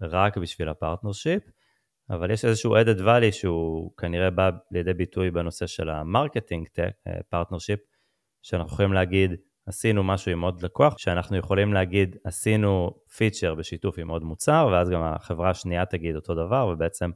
רק 0.00 0.36
בשביל 0.36 0.68
ה 0.68 0.74
partnership, 0.74 1.42
אבל 2.10 2.30
יש 2.30 2.44
איזשהו 2.44 2.76
added 2.76 2.98
value 2.98 3.32
שהוא 3.32 3.96
כנראה 3.96 4.30
בא 4.30 4.50
לידי 4.70 4.94
ביטוי 4.94 5.30
בנושא 5.30 5.66
של 5.66 5.88
ה 5.90 5.98
marketing 5.98 6.68
partnership, 7.28 7.80
שאנחנו 8.42 8.72
יכולים 8.72 8.92
להגיד 8.92 9.30
עשינו 9.66 10.04
משהו 10.04 10.32
עם 10.32 10.40
עוד 10.40 10.62
לקוח, 10.62 10.98
שאנחנו 10.98 11.36
יכולים 11.36 11.72
להגיד 11.72 12.16
עשינו 12.24 12.90
פיצ'ר 13.16 13.54
בשיתוף 13.54 13.98
עם 13.98 14.08
עוד 14.08 14.24
מוצר, 14.24 14.68
ואז 14.72 14.90
גם 14.90 15.02
החברה 15.02 15.50
השנייה 15.50 15.86
תגיד 15.86 16.16
אותו 16.16 16.34
דבר, 16.34 16.70
ובעצם 16.72 17.10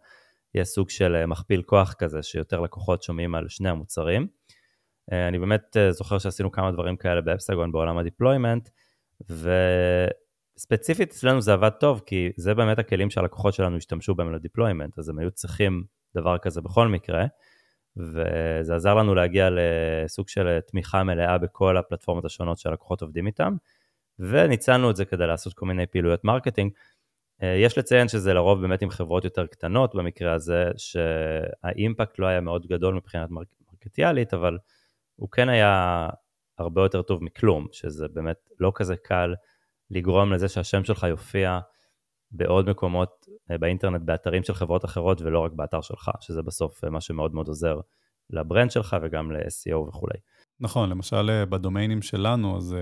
יהיה 0.54 0.64
סוג 0.64 0.90
של 0.90 1.14
אה, 1.14 1.26
מכפיל 1.26 1.62
כוח 1.62 1.92
כזה, 1.92 2.22
שיותר 2.22 2.60
לקוחות 2.60 3.02
שומעים 3.02 3.34
על 3.34 3.48
שני 3.48 3.68
המוצרים. 3.68 4.26
אה, 5.12 5.28
אני 5.28 5.38
באמת 5.38 5.76
אה, 5.76 5.92
זוכר 5.92 6.18
שעשינו 6.18 6.52
כמה 6.52 6.72
דברים 6.72 6.96
כאלה 6.96 7.20
ב 7.20 7.27
Epsagon 7.27 7.72
בעולם 7.72 7.98
ה 7.98 8.04
deployment, 8.04 8.68
וספציפית 10.56 11.10
אצלנו 11.10 11.40
זה 11.40 11.52
עבד 11.52 11.70
טוב, 11.70 12.02
כי 12.06 12.30
זה 12.36 12.54
באמת 12.54 12.78
הכלים 12.78 13.10
שהלקוחות 13.10 13.54
שלנו 13.54 13.76
השתמשו 13.76 14.14
בהם 14.14 14.32
ל 14.32 14.38
deployment, 14.38 14.98
אז 14.98 15.08
הם 15.08 15.18
היו 15.18 15.30
צריכים 15.30 15.84
דבר 16.16 16.38
כזה 16.38 16.60
בכל 16.60 16.88
מקרה, 16.88 17.24
וזה 17.96 18.74
עזר 18.74 18.94
לנו 18.94 19.14
להגיע 19.14 19.48
לסוג 19.50 20.28
של 20.28 20.60
תמיכה 20.60 21.04
מלאה 21.04 21.38
בכל 21.38 21.76
הפלטפורמות 21.76 22.24
השונות 22.24 22.58
שהלקוחות 22.58 23.02
עובדים 23.02 23.26
איתם, 23.26 23.56
וניצלנו 24.18 24.90
את 24.90 24.96
זה 24.96 25.04
כדי 25.04 25.26
לעשות 25.26 25.54
כל 25.54 25.66
מיני 25.66 25.86
פעילויות 25.86 26.24
marketing. 26.24 26.72
אה, 27.42 27.48
יש 27.48 27.78
לציין 27.78 28.08
שזה 28.08 28.34
לרוב 28.34 28.60
באמת 28.60 28.82
עם 28.82 28.90
חברות 28.90 29.24
יותר 29.24 29.46
קטנות 29.46 29.94
במקרה 29.94 30.32
הזה, 30.32 30.70
שהאימפקט 30.76 32.18
לא 32.18 32.26
היה 32.26 32.40
מאוד 32.40 32.66
גדול 32.66 32.94
מבחינת 32.94 33.28
מרקטיאלית, 33.70 34.34
אבל 34.34 34.58
הוא 35.16 35.30
כן 35.30 35.48
היה 35.48 36.08
הרבה 36.58 36.82
יותר 36.82 37.02
טוב 37.02 37.24
מכלום, 37.24 37.66
שזה 37.72 38.08
באמת 38.08 38.50
לא 38.60 38.72
כזה 38.74 38.96
קל 38.96 39.34
לגרום 39.90 40.32
לזה 40.32 40.48
שהשם 40.48 40.84
שלך 40.84 41.02
יופיע 41.02 41.58
בעוד 42.30 42.70
מקומות 42.70 43.26
אה, 43.50 43.58
באינטרנט, 43.58 44.02
באתרים 44.02 44.42
של 44.42 44.54
חברות 44.54 44.84
אחרות 44.84 45.20
ולא 45.20 45.38
רק 45.38 45.52
באתר 45.52 45.80
שלך, 45.80 46.10
שזה 46.20 46.42
בסוף 46.42 46.84
אה, 46.84 46.90
מה 46.90 47.00
שמאוד 47.00 47.34
מאוד 47.34 47.48
עוזר 47.48 47.80
ל 48.30 48.37
brand 48.37 48.70
שלך 48.70 48.96
וגם 49.02 49.32
ל-SEO 49.32 49.76
וכולי. 49.76 50.18
נכון, 50.60 50.90
למשל 50.90 51.44
בדומיינים 51.44 52.02
שלנו, 52.02 52.56
אז 52.56 52.76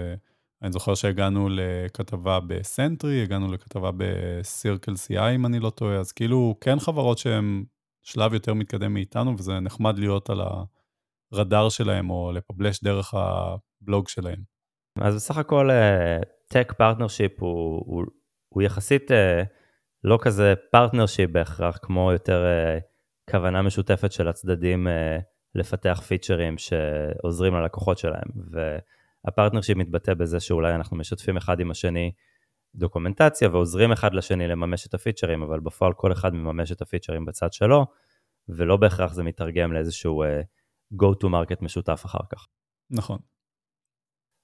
אני 0.63 0.73
זוכר 0.73 0.95
שהגענו 0.95 1.49
לכתבה 1.51 2.41
ב 2.41 2.51
Sentry, 2.51 3.23
הגענו 3.23 3.53
לכתבה 3.53 3.91
ב 3.97 4.93
CircleCI, 4.93 5.35
אם 5.35 5.47
אני 5.47 5.61
לא 5.61 5.71
טועה, 5.71 5.97
אז 5.97 6.13
כאילו 6.13 6.57
כן 6.61 6.79
חברות 6.79 7.19
שהן 7.19 7.65
שלב 8.03 8.35
יותר 8.35 8.55
מתקדם 8.55 8.95
מאיתנו, 8.95 9.35
וזה 9.39 9.61
נחמד 9.61 9.99
להיות 9.99 10.31
על 10.31 10.41
הרדאר 11.33 11.69
שלהם, 11.69 12.11
או 12.11 12.33
לפבלש 12.33 12.85
דרך 12.85 13.15
הבלוג 13.15 14.09
שלהם. 14.09 14.43
אז 15.01 15.15
בסך 15.15 15.37
הכל 15.37 15.69
tech 16.49 16.73
partnership 16.79 17.43
הוא, 17.43 17.83
הוא, 17.87 18.05
הוא 18.55 18.63
יחסית 18.63 19.11
אה, 19.11 19.15
לא 20.05 20.19
כזה 20.23 20.55
partnership 20.71 21.31
בהכרח, 21.31 21.79
כמו 21.83 22.13
יותר 22.13 22.45
אה, 22.45 23.31
כוונה 23.31 23.63
משותפת 23.63 24.13
של 24.13 24.29
הצדדים 24.29 24.87
אה, 24.87 25.23
לפתח 25.55 26.03
פיצ'רים 26.07 26.59
שעוזרים 26.59 27.55
ללקוחות 27.55 27.99
שלהם. 27.99 28.29
ו... 28.53 28.79
ה 29.25 29.29
partnership 29.29 29.77
מתבטא 29.77 30.15
בזה 30.15 30.41
שאולי 30.41 30.75
אנחנו 30.75 30.97
משתפים 30.97 31.37
אחד 31.37 31.61
עם 31.61 31.71
השני 31.71 32.13
דוקומנטציה 32.75 33.49
ועוזרים 33.49 33.93
אחד 33.93 34.15
לשני 34.15 34.49
לממש 34.49 34.87
את 34.87 34.95
הפיצ'רים, 34.95 35.43
אבל 35.43 35.61
בפועל 35.61 35.93
כל 35.93 36.13
אחד 36.13 36.35
מממש 36.35 36.73
את 36.73 36.83
הפיצ'רים 36.83 37.25
בצד 37.25 37.53
שלו, 37.53 37.87
ולא 38.49 38.77
בהכרח 38.77 39.13
זה 39.13 39.23
מתרגם 39.23 39.73
לאיזשהו 39.73 40.25
אה, 40.25 40.27
go 41.03 41.15
to 41.23 41.27
market 41.27 41.65
משותף 41.65 42.03
אחר 42.05 42.25
כך. 42.33 42.47
נכון. 42.91 43.19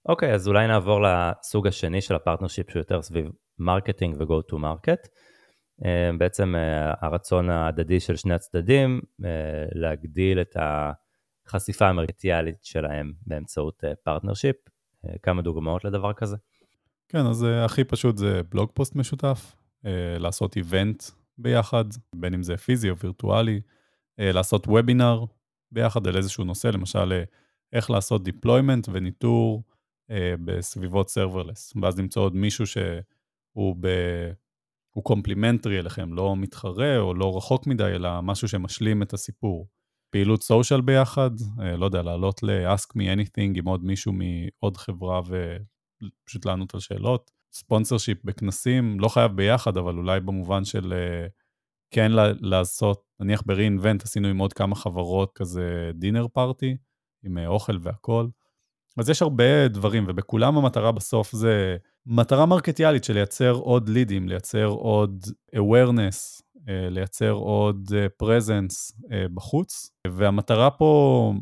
אוקיי, 0.09 0.31
okay, 0.31 0.35
אז 0.35 0.49
אולי 0.49 0.67
נעבור 0.67 1.01
לסוג 1.03 1.67
השני 1.67 2.01
של 2.01 2.15
ה 2.15 2.19
partnership 2.19 2.71
שהוא 2.71 2.81
יותר 2.81 3.03
סביב 3.03 3.31
marketing 3.61 4.23
to 4.23 4.55
market. 4.55 5.09
אה, 5.81 5.87
בעצם 6.19 6.55
אה, 6.55 6.99
הרצון 7.07 7.51
ההדדי 7.51 8.01
של 8.01 8.17
שני 8.17 8.35
הצדדים 8.35 9.01
אה, 9.05 9.25
להגדיל 9.75 10.41
את. 10.41 10.57
החשיפה 11.51 11.89
המרקטיאלית 11.89 12.65
שלהם 12.65 13.13
באמצעות 13.27 13.85
partnership. 14.05 14.57
אה, 15.05 15.15
כמה 15.23 15.43
דוגמאות 15.43 15.85
לדבר 15.85 16.13
כזה? 16.13 16.37
כן, 17.09 17.27
אז 17.27 17.47
הכי 17.65 17.85
פשוט 17.85 18.17
זה 18.17 18.41
blog 18.51 18.71
post 18.75 18.97
משותף, 18.97 19.57
לעשות 20.19 20.57
event 20.57 21.03
ביחד, 21.39 21.85
בין 22.15 22.35
אם 22.35 22.43
זה 22.43 22.57
פיזי 22.57 22.91
או 22.91 22.97
וירטואלי, 22.97 23.61
לעשות 24.19 24.67
וובינר 24.67 25.25
ביחד 25.73 26.07
על 26.07 26.17
איזשהו 26.17 26.45
נושא, 26.45 26.67
למשל 26.67 27.23
איך 27.73 27.91
לעשות 27.91 28.23
deployment 28.29 28.91
וניטור 28.93 29.63
בסביבות 30.45 31.09
serverless, 31.09 31.73
ואז 31.83 31.99
למצוא 31.99 32.23
עוד 32.23 32.35
מישהו 32.35 32.67
שהוא 33.53 33.77
ב... 33.81 33.89
הוא 34.91 35.05
complementary 35.05 35.79
אליכם, 35.79 36.13
לא 36.13 36.37
מתחרה 36.37 36.99
או 36.99 37.15
לא 37.15 37.37
רחוק 37.37 37.67
מדי, 37.67 37.85
אלא 37.85 38.23
משהו 38.23 38.49
שמשלים 38.49 39.03
את 39.03 39.13
הסיפור. 39.13 39.69
פעילות 40.11 40.43
social 40.43 40.81
ביחד, 40.81 41.31
אה, 41.61 41.77
לא 41.77 41.85
יודע, 41.85 42.03
לעלות 42.03 42.43
ל-ask 42.43 42.89
me 42.97 43.03
anything 43.17 43.53
עם 43.55 43.69
עוד 43.69 43.85
מישהו 43.85 44.13
מעוד 44.13 44.77
חברה 44.77 45.21
ופשוט 45.21 46.47
לענות 46.47 46.75
על 46.75 46.81
שאלות. 46.81 47.31
sponsorship 47.53 48.25
בכנסים, 48.25 49.01
לא 49.01 49.09
חייב 49.09 49.33
ביחד, 49.33 49.77
אבל 49.77 49.97
אולי 49.97 50.21
במובן 50.21 50.65
של 50.65 50.93
אה, 50.93 51.27
כן 51.91 52.13
לעשות, 52.41 53.03
נניח 53.21 53.43
ב-reinvent 53.47 54.03
עשינו 54.03 54.29
עם 54.29 54.39
עוד 54.39 54.53
כמה 54.53 54.75
חברות 54.75 55.33
כזה 55.35 55.91
dinner 55.95 56.29
party, 56.29 56.77
עם 57.25 57.39
אה, 57.39 57.47
אוכל 57.47 57.79
והכול. 57.83 58.31
אז 59.01 59.11
יש 59.11 59.23
הרבה 59.23 59.69
דברים, 59.69 60.05
ובכולם 60.09 60.57
המטרה 60.57 60.93
בסוף 60.93 61.33
זה 61.33 61.77
מטרה 62.07 62.47
מרקטיאלית 62.47 63.05
של 63.05 63.15
לייצר 63.15 63.53
עוד 63.53 63.89
לידים, 63.89 64.29
לייצר 64.29 64.65
עוד 64.67 65.25
awareness, 65.57 66.43
אה, 66.69 66.91
לייצר 66.91 67.31
עוד 67.31 67.91
אה, 67.95 68.07
אה, 69.13 69.27
בחוץ. 69.35 69.91
והמטרה 70.09 70.71
פה 70.71 71.33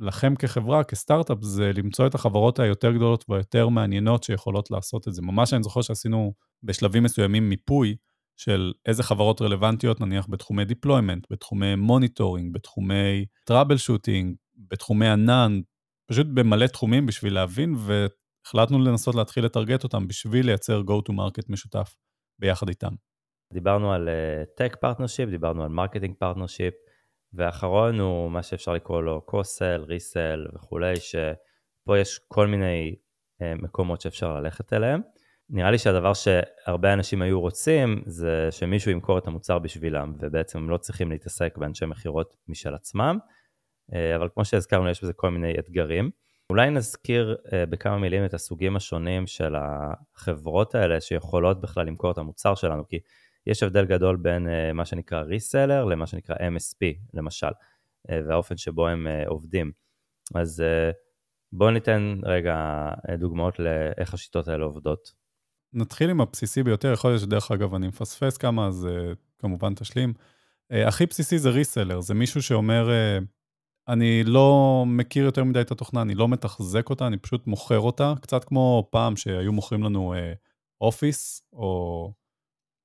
לכם 0.00 0.34
כחברה, 0.34 0.84
כסטארט-אפ, 0.84 1.38
זה 1.40 1.72
למצוא 1.74 2.06
את 2.06 2.14
החברות 2.14 2.58
היותר 2.58 2.92
גדולות 2.92 3.24
והיותר 3.28 3.68
מעניינות 3.68 4.22
שיכולות 4.22 4.70
לעשות 4.70 5.08
את 5.08 5.12
זה. 5.12 5.22
ממש 5.22 5.54
אני 5.54 5.62
זוכר 5.62 5.80
שעשינו 5.80 6.32
בשלבים 6.62 7.02
מסוימים 7.02 7.48
מיפוי 7.48 7.96
של 8.36 8.72
איזה 8.86 9.02
חברות 9.02 9.42
רלוונטיות, 9.42 10.00
נניח 10.00 10.26
בתחומי 10.28 10.64
deployment, 10.64 11.26
בתחומי 11.30 11.74
monitoring, 11.74 12.54
בתחומי 12.54 13.24
shooting, 13.76 14.34
בתחומי 14.70 15.08
ענן, 15.08 15.60
פשוט 16.06 16.26
במלא 16.34 16.66
תחומים 16.66 17.06
בשביל 17.06 17.34
להבין, 17.34 17.74
והחלטנו 17.76 18.78
לנסות 18.78 19.14
להתחיל 19.14 19.44
לטרגט 19.44 19.84
אותם 19.84 20.08
בשביל 20.08 20.46
לייצר 20.46 20.80
go-to-market 20.80 21.44
משותף 21.48 21.94
ביחד 22.38 22.68
איתם. 22.68 22.92
דיברנו 23.52 23.92
על 23.92 24.08
tech 24.56 24.74
אה, 24.74 24.80
partnership, 24.80 25.28
דיברנו 25.28 25.62
על 25.62 25.68
marketing 25.68 26.14
partnership, 26.18 26.74
והאחרון 27.32 28.00
הוא 28.00 28.30
מה 28.30 28.42
שאפשר 28.42 28.72
לקרוא 28.72 29.02
לו 29.02 29.22
co-sell, 29.26 29.84
resell 29.88 30.46
וכולי, 30.54 30.96
שפה 30.96 31.98
יש 31.98 32.20
כל 32.28 32.46
מיני 32.46 32.94
אה, 33.42 33.62
מקומות 33.62 34.00
שאפשר 34.00 34.40
ללכת 34.40 34.72
אליהם. 34.72 35.00
נראה 35.50 35.70
לי 35.70 35.78
שהדבר 35.78 36.12
שהרבה 36.14 36.92
אנשים 36.92 37.22
היו 37.22 37.40
רוצים 37.40 38.02
זה 38.06 38.48
שמישהו 38.50 38.90
ימכור 38.90 39.18
את 39.18 39.26
המוצר 39.26 39.58
בשבילם, 39.58 40.14
ובעצם 40.20 40.58
הם 40.58 40.70
לא 40.70 40.76
צריכים 40.76 41.10
להתעסק 41.10 41.58
באנשי 41.58 41.86
מכירות 41.86 42.36
משל 42.48 42.74
עצמם, 42.74 43.18
אבל 43.92 44.28
כמו 44.34 44.44
שהזכרנו 44.44 44.88
יש 44.88 45.02
בזה 45.02 45.12
כל 45.12 45.30
מיני 45.30 45.58
אתגרים. 45.58 46.10
אולי 46.50 46.70
נזכיר 46.70 47.36
uh, 47.46 47.50
בכמה 47.70 47.98
מילים 47.98 48.24
את 48.24 48.34
הסוגים 48.34 48.76
השונים 48.76 49.26
של 49.26 49.54
החברות 49.56 50.74
האלה 50.74 51.00
שיכולות 51.00 51.60
בכלל 51.60 51.86
למכור 51.86 52.10
את 52.10 52.18
המוצר 52.18 52.54
שלנו, 52.54 52.88
כי 52.88 52.98
יש 53.46 53.62
הבדל 53.62 53.84
גדול 53.84 54.16
בין 54.16 54.46
uh, 54.46 54.72
מה 54.72 54.84
שנקרא 54.84 55.22
ריסלר 55.22 55.84
למה 55.84 56.06
שנקרא 56.06 56.36
MSP 56.36 56.98
למשל, 57.14 57.50
והאופן 58.10 58.56
שבו 58.56 58.88
הם 58.88 59.06
עובדים. 59.26 59.72
אז 60.34 60.64
בואו 61.52 61.70
ניתן 61.70 62.20
רגע 62.24 62.88
דוגמאות 63.18 63.58
לאיך 63.58 64.14
השיטות 64.14 64.48
האלה 64.48 64.64
עובדות. 64.64 65.12
נתחיל 65.72 66.10
עם 66.10 66.20
הבסיסי 66.20 66.62
ביותר, 66.62 66.92
יכול 66.92 67.10
להיות 67.10 67.22
שדרך 67.22 67.50
אגב 67.50 67.74
אני 67.74 67.88
מפספס 67.88 68.36
כמה, 68.36 68.66
אז 68.66 68.88
כמובן 69.38 69.74
תשלים. 69.74 70.12
הכי 70.70 71.06
בסיסי 71.06 71.38
זה 71.38 71.50
ריסלר, 71.50 72.00
זה 72.00 72.14
מישהו 72.14 72.42
שאומר, 72.42 72.88
אני 73.88 74.24
לא 74.24 74.84
מכיר 74.86 75.24
יותר 75.24 75.44
מדי 75.44 75.60
את 75.60 75.70
התוכנה, 75.70 76.02
אני 76.02 76.14
לא 76.14 76.28
מתחזק 76.28 76.90
אותה, 76.90 77.06
אני 77.06 77.16
פשוט 77.16 77.46
מוכר 77.46 77.80
אותה, 77.80 78.14
קצת 78.22 78.44
כמו 78.44 78.88
פעם 78.90 79.16
שהיו 79.16 79.52
מוכרים 79.52 79.82
לנו 79.82 80.14
אופיס, 80.80 81.40
uh, 81.40 81.56
או 81.56 82.12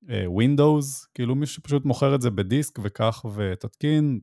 Windows, 0.09 1.07
כאילו 1.13 1.35
מישהו 1.35 1.55
שפשוט 1.55 1.85
מוכר 1.85 2.15
את 2.15 2.21
זה 2.21 2.29
בדיסק 2.29 2.79
וכך 2.83 3.25
ותתקין, 3.35 4.19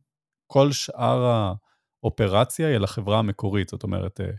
כל 0.47 0.73
שאר 0.73 1.55
האופרציה 2.03 2.69
היא 2.69 2.79
לחברה 2.79 3.19
המקורית, 3.19 3.69
זאת 3.69 3.83
אומרת, 3.83 4.21
אה, 4.21 4.31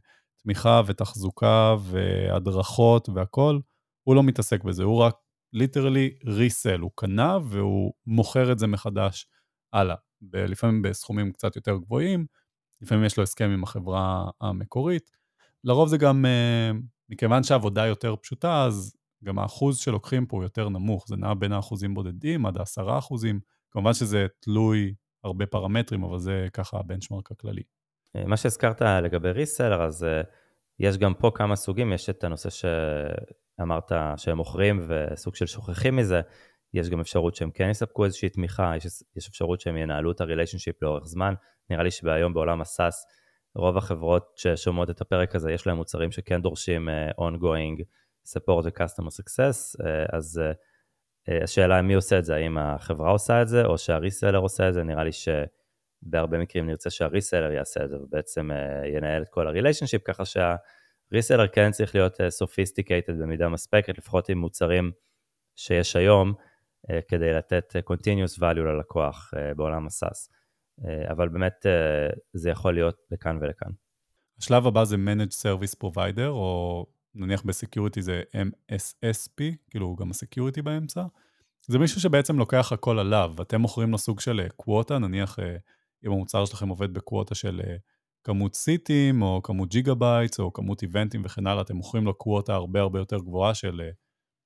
תמיכה 0.44 0.82
ותחזוקה 0.86 1.76
והדרכות 1.80 3.10
והכול, 3.10 3.62
הוא 4.04 4.16
לא 4.16 4.24
מתעסק 4.24 4.64
בזה, 4.64 4.84
הוא 4.84 4.98
רק 4.98 5.16
ליטרלי 5.54 6.10
ריסל, 6.26 6.80
הוא 6.80 6.92
קנה 6.96 7.38
והוא 7.44 7.94
מוכר 8.06 8.52
את 8.52 8.60
זה 8.60 8.68
מחדש 8.68 9.28
הלאה, 9.74 9.96
לפעמים 10.34 10.82
בסכומים 10.82 11.32
קצת 11.32 11.56
יותר 11.56 11.78
גבוהים, 11.78 12.26
לפעמים 12.82 13.06
יש 13.06 13.18
לו 13.18 13.24
הסכם 13.24 13.50
עם 13.50 13.64
החברה 13.64 14.30
המקורית. 14.42 15.12
לרוב 15.64 15.90
זה 15.90 15.98
גם, 15.98 16.26
אה, 16.26 16.72
מכיוון 17.10 17.44
שהעבודה 17.44 17.86
יותר 17.86 18.16
פשוטה, 18.16 18.64
אז 18.66 18.96
גם 19.24 19.40
האחוז 19.40 19.78
שלוקחים 19.78 20.26
פה 20.26 20.38
הוא 20.38 20.44
יותר 20.44 20.70
נמוך, 20.70 21.06
זה 21.08 21.16
נע 21.16 21.34
בין 21.34 21.52
האחוזים 21.52 21.94
בודדים 21.94 22.46
עד 22.46 22.58
העשרה 22.58 22.98
אחוזים. 22.98 23.40
כמובן 23.72 23.94
שזה 23.94 24.28
תלוי 24.40 24.94
הרבה 25.24 25.46
פרמטרים, 25.46 26.04
אבל 26.04 26.20
זה 26.20 26.48
ככה 26.54 26.80
הבנצ'מרק 26.80 27.32
הכללי. 27.32 27.64
אה, 28.16 28.26
מה 28.26 28.38
שהזכרת 28.38 28.82
לגבי 28.82 29.32
ריסלר, 29.32 29.84
אז 29.84 30.04
uh, 30.04 30.28
יש 30.80 30.98
גם 30.98 31.14
פה 31.14 31.32
כמה 31.36 31.56
סוגים, 31.56 31.94
יש 31.94 32.10
את 32.10 32.24
הנושא 32.24 32.50
שאמרת 32.50 33.92
שהם 34.18 34.38
מוכרים 34.38 34.88
וסוג 34.88 35.36
של 35.36 35.46
שוכחים 35.46 35.96
מזה, 35.96 36.22
יש 36.74 36.90
גם 36.90 37.00
אפשרות 37.00 37.36
שהם 37.36 37.52
כן 37.52 37.70
יספקו 37.70 38.06
איזושהי 38.06 38.30
תמיכה, 38.30 38.74
יש, 38.78 38.86
יש 39.16 39.28
אפשרות 39.28 39.62
שהם 39.62 39.78
ינהלו 39.78 40.12
את 40.12 40.22
הריליישנשיפ 40.22 40.84
לאורך 40.84 41.06
זמן. 41.06 41.34
נראה 41.70 41.84
לי 41.84 41.92
שהיום 41.92 42.34
בעולם 42.34 42.62
הסאס, 42.62 43.06
רוב 43.56 43.78
החברות 43.78 44.34
ששומעות 44.36 44.90
את 44.90 45.02
הפרק 45.02 45.36
הזה, 45.36 45.52
יש 45.52 45.68
להם 45.68 45.78
מוצרים 45.78 46.12
שכן 46.12 46.42
דורשים 46.42 46.90
uh, 46.90 47.22
ongoing 47.22 47.84
support 48.28 48.66
ו-customer 48.66 49.10
success, 49.10 49.82
uh, 49.82 50.16
אז 50.18 50.42
uh, 51.30 51.44
השאלה 51.44 51.82
מי 51.82 51.94
עושה 51.94 52.20
את 52.20 52.26
זה, 52.26 52.36
האם 52.36 52.58
החברה 52.58 53.12
עושה 53.12 53.42
את 53.42 53.48
זה 53.48 53.66
או 53.66 53.78
שהריסלר 53.78 54.38
עושה 54.38 54.70
את 54.70 54.74
זה, 54.74 54.84
נראה 54.84 55.04
לי 55.04 55.12
שבהרבה 55.12 56.38
מקרים 56.38 56.66
נרצה 56.66 56.90
שהריסלר 56.90 57.52
יעשה 57.52 57.84
את 57.84 57.90
זה 57.90 57.98
ובעצם 57.98 58.50
uh, 58.52 58.88
ינהל 58.88 59.22
את 59.22 59.30
כל 59.30 59.48
הריליישנשיפ, 59.48 60.02
ככה 60.06 60.24
שהריסלר 60.26 61.48
כן 61.48 61.72
צריך 61.72 61.96
להיות 61.96 62.14
sophisticated 62.14 63.14
במידה 63.22 63.50
מספקת, 63.50 63.98
לפחות 63.98 64.30
עם 64.30 64.38
מוצרים 64.38 64.92
שיש 65.56 65.96
היום, 65.96 66.34
כדי 67.08 67.34
לתת 67.34 67.76
אה, 67.76 67.82
continuous 67.94 68.40
value 68.40 68.60
ללקוח 68.60 69.32
אה, 69.38 69.54
בעולם 69.54 69.88
ה 69.88 69.95
SaaS. 69.95 70.30
אבל 71.12 71.30
באמת 71.30 71.66
זה 72.34 72.50
יכול 72.50 72.74
להיות 72.74 72.96
לכאן 73.12 73.38
ולכאן. 73.42 73.70
השלב 74.38 74.68
הבא 74.68 74.84
זה 74.84 74.96
Managed 74.96 75.34
Service 75.34 75.76
Provider, 75.84 76.28
או 76.28 76.86
נניח 77.16 77.44
ב 77.44 77.50
security 77.50 78.02
זה 78.02 78.22
MSSP, 78.36 79.44
כאילו 79.70 79.96
גם 79.96 80.10
ה 80.10 80.16
security 80.16 80.62
באמצע. 80.62 81.04
זה 81.68 81.80
מישהו 81.80 82.02
שבעצם 82.02 82.40
לוקח 82.40 82.72
הכל 82.72 83.00
עליו, 83.00 83.34
אתם 83.42 83.62
מוכרים 83.62 83.92
לו 83.92 83.98
סוג 83.98 84.20
של 84.20 84.48
quota, 84.56 85.00
נניח 85.00 85.40
אם 86.06 86.12
המוצר 86.12 86.46
שלכם 86.46 86.70
עובד 86.70 86.94
ב 86.94 87.01
quota 87.01 87.36
של 87.36 87.62
כמות 88.24 88.56
סיטים, 88.56 89.22
או 89.22 89.42
כמות 89.44 89.70
gigabytes, 89.70 90.40
או 90.40 90.54
כמות 90.54 90.82
איבנטים 90.82 91.22
וכן 91.26 91.48
הלאה, 91.48 91.62
אתם 91.62 91.76
מוכרים 91.76 92.06
לו 92.06 92.14
quota 92.14 92.54
הרבה 92.54 92.82
הרבה 92.82 93.00
יותר 93.00 93.20
גבוהה 93.20 93.54
של 93.54 93.82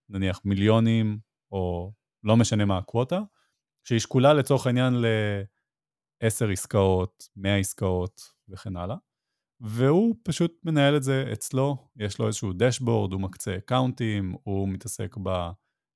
נניח 0.10 0.42
מיליונים, 0.46 1.18
או 1.52 1.92
לא 2.24 2.38
משנה 2.38 2.65
מה 2.65 2.77
הקווטה, 2.77 3.22
שהיא 3.84 4.00
שקולה 4.00 4.34
לצורך 4.34 4.68
העניין 4.68 4.94
ל-10 4.94 6.51
עסקאות, 6.51 7.30
100 7.36 7.58
עסקאות 7.58 8.22
וכן 8.50 8.77
הלאה, 8.77 8.96
והוא 9.60 10.15
פשוט 10.24 10.51
מנהל 10.63 10.98
את 10.98 11.03
זה 11.03 11.30
אצלו, 11.34 11.77
יש 11.96 12.20
לו 12.20 12.27
איזשהו 12.27 12.53
דשבורד, 12.53 13.13
הוא 13.13 13.22
מקצה 13.22 13.58
אקאונטים, 13.58 14.36
הוא 14.44 14.70
מתעסק 14.70 15.15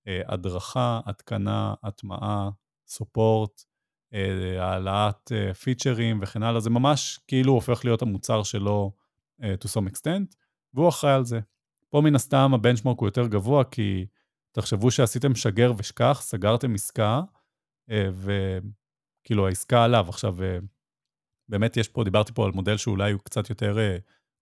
בהדרכה, 0.05 0.99
התקנה, 1.05 1.73
הטמעה, 1.83 2.49
סופורט, 2.87 3.63
אה, 4.13 4.63
העלאת 4.63 5.31
פיצ'רים 5.63 6.17
אה, 6.17 6.23
וכן 6.23 6.43
הלאה, 6.43 6.59
זה 6.59 6.69
ממש 6.69 7.19
כאילו 7.27 7.53
הופך 7.53 7.85
להיות 7.85 8.01
המוצר 8.01 8.43
שלו 8.43 8.91
אה, 9.43 9.53
to 9.63 9.67
some 9.67 9.91
extent, 9.91 10.35
והוא 10.73 10.89
אחראי 10.89 11.13
על 11.13 11.25
זה. 11.25 11.39
פה 11.89 12.01
מן 12.01 12.15
הסתם 12.15 12.51
הבנצ'מרק 12.53 12.99
הוא 12.99 13.07
יותר 13.07 13.27
גבוה, 13.27 13.63
כי 13.63 14.05
תחשבו 14.57 14.91
שעשיתם 14.91 15.35
שגר 15.35 15.71
ושכח, 15.77 16.19
סגרתם 16.21 16.73
עסקה, 16.73 17.21
אה, 17.91 18.09
וכאילו 18.11 19.47
העסקה 19.47 19.83
עליו. 19.83 20.05
עכשיו, 20.09 20.43
אה, 20.43 20.57
באמת 21.49 21.77
יש 21.77 21.87
פה, 21.87 22.03
דיברתי 22.03 22.33
פה 22.33 22.45
על 22.45 22.51
מודל 22.51 22.77
שאולי 22.77 23.11
הוא 23.11 23.21
קצת 23.23 23.49
יותר 23.49 23.77
אה, 23.79 23.97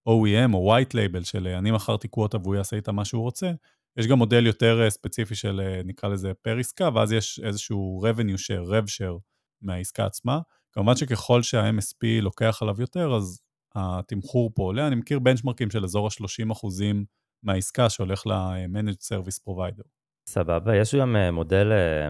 OEM 0.09 0.53
או 0.53 0.75
white 0.75 0.93
label 0.93 1.23
של 1.23 1.47
אני 1.47 1.71
מכרתי 1.71 2.07
קווטה 2.07 2.37
והוא 2.37 2.55
יעשה 2.55 2.75
איתה 2.75 2.91
מה 2.91 3.05
שהוא 3.05 3.21
רוצה. 3.21 3.51
יש 3.97 4.07
גם 4.07 4.17
מודל 4.17 4.45
יותר 4.45 4.89
ספציפי 4.89 5.35
של 5.35 5.81
נקרא 5.85 6.09
לזה 6.09 6.33
פר 6.33 6.57
עסקה, 6.57 6.89
ואז 6.95 7.11
יש 7.11 7.39
איזשהו 7.43 8.03
revenue 8.05 8.37
share, 8.37 8.69
rev 8.69 8.85
share 8.85 9.19
מהעסקה 9.61 10.05
עצמה. 10.05 10.39
כמובן 10.71 10.95
שככל 10.95 11.43
שה-MSP 11.43 12.21
לוקח 12.21 12.61
עליו 12.61 12.81
יותר, 12.81 13.15
אז 13.15 13.41
התמחור 13.75 14.51
פה 14.55 14.63
עולה. 14.63 14.87
אני 14.87 14.95
מכיר 14.95 15.19
בנצ'מרקים 15.19 15.71
של 15.71 15.83
אזור 15.83 16.07
ה-30 16.07 16.51
אחוזים 16.51 17.05
מהעסקה 17.43 17.89
שהולך 17.89 18.27
ל-Managed 18.27 19.01
Service 19.01 19.39
Provider. 19.47 19.94
סבבה, 20.27 20.75
יש 20.75 20.95
גם 20.95 21.15
אה, 21.15 21.31
מודל 21.31 21.71
אה, 21.71 22.07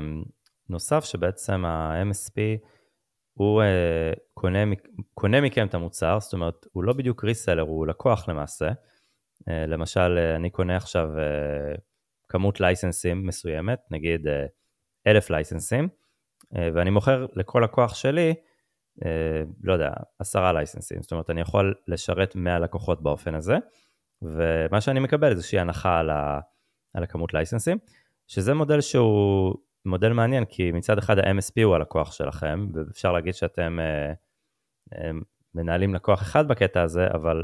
נוסף 0.70 1.04
שבעצם 1.04 1.66
ה-MSP 1.66 2.68
הוא 3.34 3.62
אה, 3.62 4.14
קונה, 4.34 4.60
קונה 5.14 5.42
מכם 5.42 5.68
את 5.68 5.74
המוצר, 5.74 6.20
זאת 6.20 6.34
אומרת, 6.34 6.66
הוא 6.72 6.84
לא 6.84 6.94
בדיוק 6.94 7.24
ריסלר, 7.24 7.62
הוא 7.62 7.88
לקוח 7.88 8.30
למעשה. 8.30 8.70
למשל, 9.48 10.18
אני 10.36 10.50
קונה 10.50 10.78
עכשיו 10.78 11.10
כמות 12.30 12.60
לייסנסים 12.60 13.28
מסוימת, 13.28 13.80
נגיד 13.92 14.28
אלף 15.08 15.30
לייסנסים, 15.30 15.88
ואני 16.52 16.90
מוכר 16.90 17.26
לכל 17.36 17.62
לקוח 17.64 17.96
שלי, 17.96 18.34
לא 19.64 19.74
יודע, 19.74 19.92
עשרה 20.20 20.54
לייסנסים, 20.54 21.02
זאת 21.02 21.12
אומרת, 21.12 21.30
אני 21.30 21.42
יכול 21.42 21.74
לשרת 21.88 22.36
100 22.36 22.60
לקוחות 22.60 23.04
באופן 23.04 23.36
הזה, 23.36 23.58
ומה 24.22 24.82
שאני 24.82 25.00
מקבל 25.00 25.30
זה 25.30 25.36
איזושהי 25.36 25.60
הנחה 25.60 26.00
על, 26.00 26.10
ה, 26.10 26.40
על 26.94 27.04
הכמות 27.04 27.34
לייסנסים. 27.34 27.78
שזה 28.28 28.54
מודל 28.54 28.82
שהוא 28.82 29.56
מודל 29.86 30.14
מעניין, 30.14 30.46
כי 30.46 30.72
מצד 30.72 30.98
אחד 30.98 31.20
ה-MSP 31.20 31.64
הוא 31.64 31.76
הלקוח 31.76 32.12
שלכם, 32.12 32.68
ואפשר 32.74 33.12
להגיד 33.12 33.34
שאתם 33.34 33.80
אה, 33.80 34.14
אה, 34.94 35.12
מנהלים 35.56 35.96
לקוח 35.96 36.22
אחד 36.22 36.48
בקטע 36.48 36.82
הזה, 36.82 37.08
אבל 37.14 37.44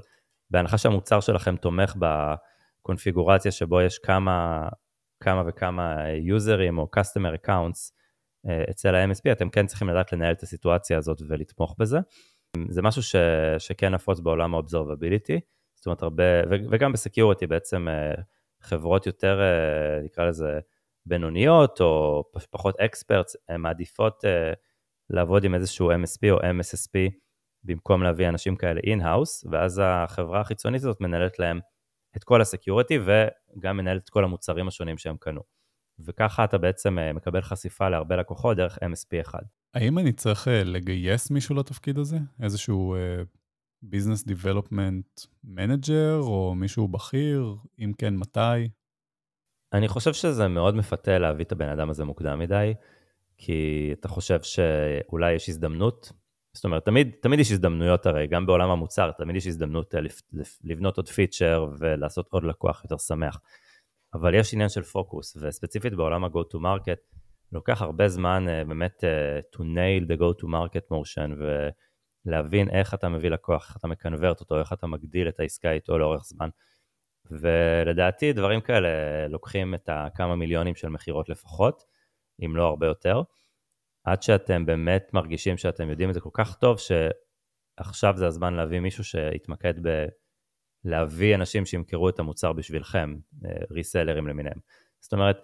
בהנחה 0.50 0.78
שהמוצר 0.78 1.20
שלכם 1.20 1.56
תומך 1.56 1.96
בקונפיגורציה 2.00 3.52
שבו 3.52 3.82
יש 3.82 4.00
כמה, 4.00 4.68
כמה 5.24 5.44
וכמה 5.48 6.10
יוזרים 6.10 6.78
או 6.78 6.88
customer 6.98 7.46
accounts 7.46 7.92
אה, 8.50 8.64
אצל 8.70 8.96
ה-MSP, 8.96 9.32
אתם 9.32 9.50
כן 9.50 9.66
צריכים 9.66 9.90
לדעת 9.90 10.14
לנהל 10.14 10.34
את 10.34 10.44
הסיטואציה 10.44 10.98
הזאת 10.98 11.22
ולתמוך 11.28 11.76
בזה. 11.80 12.00
זה 12.70 12.82
משהו 12.82 13.04
ש, 13.04 13.16
שכן 13.58 13.94
נפוץ 13.94 14.20
בעולם 14.20 14.56
ה-observability, 14.56 15.40
זאת 15.76 15.86
אומרת 15.86 16.02
הרבה, 16.02 16.24
וגם 16.50 16.92
ב 16.92 16.98
security 16.98 17.48
בעצם 17.48 17.88
חברות 18.62 19.06
יותר, 19.06 19.40
נקרא 20.04 20.26
לזה, 20.26 20.60
בינוניות 21.06 21.82
או 21.82 22.24
פחות 22.52 22.80
experts, 22.80 23.36
הן 23.50 23.62
מעדיפות 23.62 24.26
אה, 24.26 24.56
לעבוד 25.10 25.44
עם 25.44 25.56
איזשהו 25.56 25.92
MSP 25.92 26.32
או 26.32 26.38
MSSP 26.38 27.12
במקום 27.64 28.04
להביא 28.04 28.30
אנשים 28.30 28.56
כאלה 28.56 28.80
in-house, 28.84 29.46
ואז 29.52 29.82
החברה 29.84 30.42
החיצונית 30.42 30.82
הזאת 30.82 31.02
מנהלת 31.02 31.40
להם 31.40 31.60
את 32.18 32.24
כל 32.24 32.42
ה 32.42 32.48
security 32.48 33.00
וגם 33.06 33.78
מנהלת 33.78 34.04
את 34.04 34.10
כל 34.10 34.24
המוצרים 34.24 34.68
השונים 34.68 34.98
שהם 34.98 35.16
קנו. 35.20 35.42
וככה 36.06 36.44
אתה 36.44 36.58
בעצם 36.58 36.98
uh, 36.98 37.14
מקבל 37.14 37.42
חשיפה 37.42 37.90
להרבה 37.90 38.16
לקוחות 38.16 38.58
דרך 38.58 38.78
MSP 38.78 39.22
אחד. 39.22 39.42
האם 39.74 40.00
אני 40.00 40.14
צריך 40.14 40.48
לגייס 40.66 41.32
מישהו 41.32 41.56
לתפקיד 41.56 41.98
הזה? 41.98 42.18
איזשהו 42.44 42.96
business 43.84 44.26
development 44.26 45.22
manager 45.44 46.20
או 46.20 46.56
מישהו 46.56 46.88
בכיר? 46.88 47.56
אם 47.80 47.92
כן, 47.98 48.16
מתי? 48.16 48.70
אני 49.74 49.88
חושב 49.88 50.14
שזה 50.14 50.48
מאוד 50.48 50.76
מפתה 50.76 51.20
להביא 51.20 51.46
את 51.46 51.52
הבן 51.52 51.70
אדם 51.70 51.90
הזה 51.90 52.06
מוקדם 52.06 52.40
מדי, 52.40 52.74
כי 53.38 53.90
אתה 54.00 54.08
חושב 54.08 54.42
שאולי 54.42 55.34
יש 55.34 55.50
הזדמנות, 55.50 56.12
זאת 56.54 56.66
אומרת, 56.66 56.86
תמיד, 56.86 57.12
תמיד 57.22 57.40
יש 57.40 57.52
הזדמנויות 57.52 58.06
הרי, 58.06 58.28
גם 58.28 58.46
בעולם 58.46 58.70
המוצר, 58.70 59.12
תמיד 59.12 59.36
יש 59.36 59.48
הזדמנות 59.48 59.96
אה, 59.96 60.00
לבנות 60.64 60.98
עוד 60.98 61.10
פיצ'ר 61.10 61.68
ולעשות 61.80 62.28
עוד 62.30 62.44
לקוח 62.44 62.84
יותר 62.84 62.98
שמח. 62.98 63.40
אבל 64.14 64.36
יש 64.36 64.54
עניין 64.54 64.70
של 64.70 64.82
פוקוס, 64.82 65.38
וספציפית 65.42 65.94
בעולם 65.94 66.24
ה-go 66.24 66.40
to 66.54 66.58
market, 66.58 67.18
לוקח 67.52 67.82
הרבה 67.82 68.08
זמן 68.08 68.46
uh, 68.48 68.68
באמת 68.68 69.04
uh, 69.04 69.58
to 69.58 69.60
nail 69.60 70.12
the 70.12 70.20
go 70.20 70.42
to 70.42 70.46
market 70.46 70.92
motion 70.92 71.42
ולהבין 72.26 72.70
איך 72.70 72.94
אתה 72.94 73.10
מביא 73.10 73.30
לקוח, 73.30 73.70
איך 73.70 73.78
אתה 73.78 73.88
מקנברט 73.88 74.40
אותו, 74.40 74.60
איך 74.60 74.74
אתה 74.74 74.88
מגדיל 74.88 75.28
את 75.28 75.40
העסקה 75.40 75.72
איתו 75.72 75.98
לאורך 75.98 76.24
זמן. 76.26 76.50
ולדעתי 77.32 78.34
דברים 78.34 78.62
כאלה 78.62 78.88
לוקחים 79.28 79.76
את 79.76 79.90
הכמה 79.92 80.36
מיליונים 80.36 80.76
של 80.76 80.90
מכירות 80.90 81.30
לפחות, 81.30 81.84
אם 82.46 82.56
לא 82.56 82.68
הרבה 82.68 82.88
יותר, 82.88 83.22
עד 84.04 84.22
שאתם 84.24 84.66
באמת 84.66 85.10
מרגישים 85.14 85.58
שאתם 85.58 85.90
יודעים 85.90 86.10
את 86.10 86.14
זה 86.14 86.20
כל 86.20 86.30
כך 86.34 86.56
טוב, 86.56 86.78
שעכשיו 86.80 88.18
זה 88.18 88.28
הזמן 88.28 88.54
להביא 88.54 88.80
מישהו 88.80 89.04
שיתמקד 89.04 89.74
בלהביא 90.86 91.36
אנשים 91.36 91.66
שימכרו 91.66 92.10
את 92.10 92.20
המוצר 92.20 92.54
בשבילכם, 92.54 93.16
ריסלרים 93.72 94.28
למיניהם. 94.28 94.58
זאת 95.00 95.14
אומרת, 95.14 95.38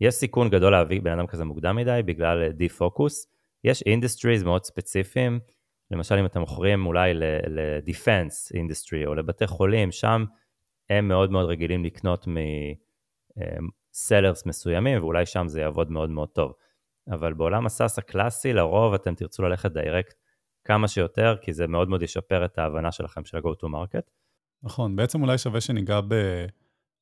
יש 0.00 0.14
סיכון 0.14 0.50
גדול 0.50 0.72
להביא 0.72 1.00
בן 1.00 1.12
אדם 1.12 1.26
כזה 1.26 1.44
מוקדם 1.44 1.76
מדי 1.76 2.00
בגלל 2.04 2.48
de-focus, 2.52 3.26
יש 3.64 3.82
industries 3.82 4.42
מאוד 4.42 4.64
ספציפיים, 4.64 5.40
למשל 5.92 6.14
אם 6.14 6.26
אתם 6.26 6.40
מוכרים 6.40 6.86
אולי 6.86 7.12
ל 7.46 7.59
defense 7.59 8.52
industry 8.54 9.06
או 9.06 9.14
לבתי 9.14 9.46
חולים, 9.46 9.92
שם 9.92 10.24
הם 10.90 11.08
מאוד 11.08 11.30
מאוד 11.30 11.46
רגילים 11.48 11.84
לקנות 11.84 12.26
מ 13.92 13.99
sellers 13.99 14.46
מסוימים, 14.46 15.02
ואולי 15.02 15.26
שם 15.26 15.48
זה 15.48 15.60
יעבוד 15.60 15.90
מאוד 15.90 16.10
מאוד 16.10 16.28
טוב. 16.28 16.52
אבל 17.10 17.32
בעולם 17.32 17.66
ה 17.66 17.72
SaaS 17.72 17.98
הקלאסי, 17.98 18.52
לרוב 18.52 18.94
אתם 18.94 19.14
תרצו 19.14 19.42
ללכת 19.42 19.72
direct 19.72 20.14
כמה 20.64 20.88
שיותר, 20.88 21.36
כי 21.40 21.52
זה 21.52 21.66
מאוד 21.66 21.88
מאוד 21.88 22.02
ישפר 22.02 22.44
את 22.44 22.58
ההבנה 22.58 22.92
שלכם 22.92 23.24
של 23.24 23.36
ה-go 23.36 23.64
to 23.64 23.66
market. 23.66 24.10
נכון, 24.62 24.96
בעצם 24.96 25.22
אולי 25.22 25.38
שווה 25.38 25.60
שניגע 25.60 26.00
ב... 26.08 26.14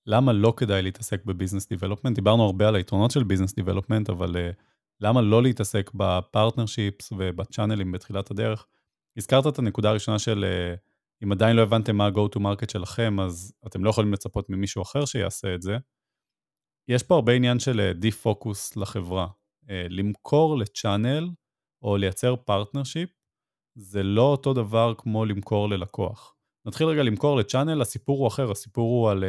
למה 0.06 0.32
לא 0.32 0.54
כדאי 0.56 0.82
להתעסק 0.82 1.24
ב 1.24 1.29
business 1.29 1.68
development. 1.68 2.14
דיברנו 2.14 2.42
הרבה 2.42 2.68
על 2.68 2.74
היתרונות 2.74 3.10
של 3.10 3.24
business 3.24 3.54
development, 3.54 4.10
אבל 4.10 4.36
uh, 4.36 4.62
למה 5.00 5.20
לא 5.20 5.42
להתעסק 5.42 5.90
ב 5.94 6.03
partnerships 6.03 7.12
ובצ'אנלים 7.18 7.92
בתחילת 7.92 8.30
הדרך? 8.30 8.66
הזכרת 9.16 9.46
את 9.46 9.58
הנקודה 9.58 9.90
הראשונה 9.90 10.18
של 10.18 10.44
uh, 10.44 10.78
אם 11.24 11.32
עדיין 11.32 11.56
לא 11.56 11.62
הבנתם 11.62 11.96
מה 11.96 12.06
ה-go 12.06 12.36
to 12.36 12.40
market 12.40 12.72
שלכם, 12.72 13.20
אז 13.20 13.52
אתם 13.66 13.84
לא 13.84 13.90
יכולים 13.90 14.12
לצפות 14.12 14.50
ממישהו 14.50 14.82
אחר 14.82 15.04
שיעשה 15.04 15.54
את 15.54 15.62
זה. 15.62 15.76
יש 16.88 17.02
פה 17.02 17.14
הרבה 17.14 17.32
עניין 17.32 17.58
של 17.58 17.92
de-focus 17.94 18.76
uh, 18.76 18.80
לחברה. 18.80 19.26
Uh, 19.64 19.68
למכור 19.88 20.58
ל 20.58 20.67
channel 20.67 21.30
או 21.82 21.96
לייצר 21.96 22.36
partnership, 22.36 23.10
זה 23.74 24.02
לא 24.02 24.22
אותו 24.22 24.54
דבר 24.54 24.94
כמו 24.98 25.24
למכור 25.24 25.68
ללקוח. 25.68 26.34
נתחיל 26.66 26.86
רגע 26.86 27.02
למכור 27.02 27.36
ל 27.36 27.41
channel, 27.41 27.80
הסיפור 27.80 28.18
הוא 28.18 28.28
אחר, 28.28 28.50
הסיפור 28.50 29.00
הוא 29.00 29.10
על 29.10 29.24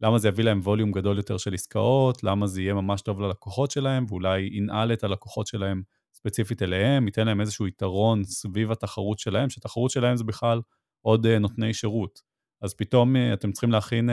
למה 0.00 0.18
זה 0.18 0.28
יביא 0.28 0.44
להם 0.44 0.60
volume 0.60 0.92
גדול 0.92 1.16
יותר 1.16 1.36
של 1.36 1.54
עסקאות, 1.54 2.24
למה 2.24 2.46
זה 2.46 2.62
יהיה 2.62 2.74
ממש 2.74 3.02
טוב 3.02 3.20
ללקוחות 3.20 3.70
שלהם, 3.70 4.04
ואולי 4.08 4.40
ינעל 4.52 4.92
את 4.92 5.04
הלקוחות 5.04 5.46
שלהם 5.46 5.82
ספציפית 6.22 6.62
אליהם, 6.62 7.06
ייתן 7.06 7.26
להם 7.26 7.40
איזשהו 7.40 7.66
יתרון 7.66 8.24
סביב 8.24 8.72
התחרות 8.72 9.18
שלהם, 9.18 9.50
שתחרות 9.50 9.90
שלהם 9.90 10.16
זה 10.16 10.24
בכלל 10.24 10.60
עוד 11.00 11.26
uh, 11.26 11.38
נותני 11.38 11.74
שירות. 11.74 12.22
אז 12.60 12.74
פתאום 12.74 13.16
uh, 13.16 13.18
אתם 13.34 13.52
צריכים 13.52 13.70
להכין 13.70 14.10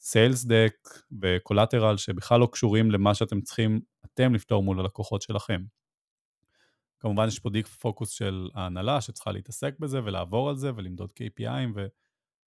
סיילס 0.00 0.44
דק 0.44 0.74
וקולטרל 1.22 1.96
שבכלל 1.96 2.40
לא 2.40 2.48
קשורים 2.52 2.90
למה 2.90 3.14
שאתם 3.14 3.40
צריכים 3.40 3.80
אתם 4.04 4.34
לפתור 4.34 4.62
מול 4.62 4.80
הלקוחות 4.80 5.22
שלכם. 5.22 5.62
כמובן 7.00 7.28
יש 7.28 7.38
פה 7.38 7.50
דיק 7.50 7.66
פוקוס 7.66 8.10
של 8.10 8.48
ההנהלה 8.54 9.00
שצריכה 9.00 9.32
להתעסק 9.32 9.78
בזה 9.78 10.04
ולעבור 10.04 10.48
על 10.48 10.56
זה 10.56 10.70
ולמדוד 10.76 11.10
KPIים 11.10 11.78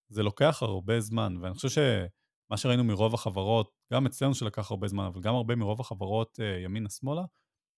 וזה 0.10 0.24
לוקח 0.24 0.64
הרבה 0.64 1.00
זמן 1.00 1.38
ואני 1.42 1.54
חושב 1.54 1.70
שמה 1.70 2.58
שראינו 2.58 2.84
מרוב 2.84 3.14
החברות, 3.14 3.72
גם 3.94 4.06
אצלנו 4.06 4.34
שלקח 4.34 4.72
הרבה 4.72 4.88
זמן, 4.88 5.04
אבל 5.06 5.22
גם 5.22 5.36
הרבה 5.36 5.56
מרוב 5.56 5.82
החברות 5.82 6.40
uh, 6.40 6.64
ימינה-שמאלה, 6.66 7.24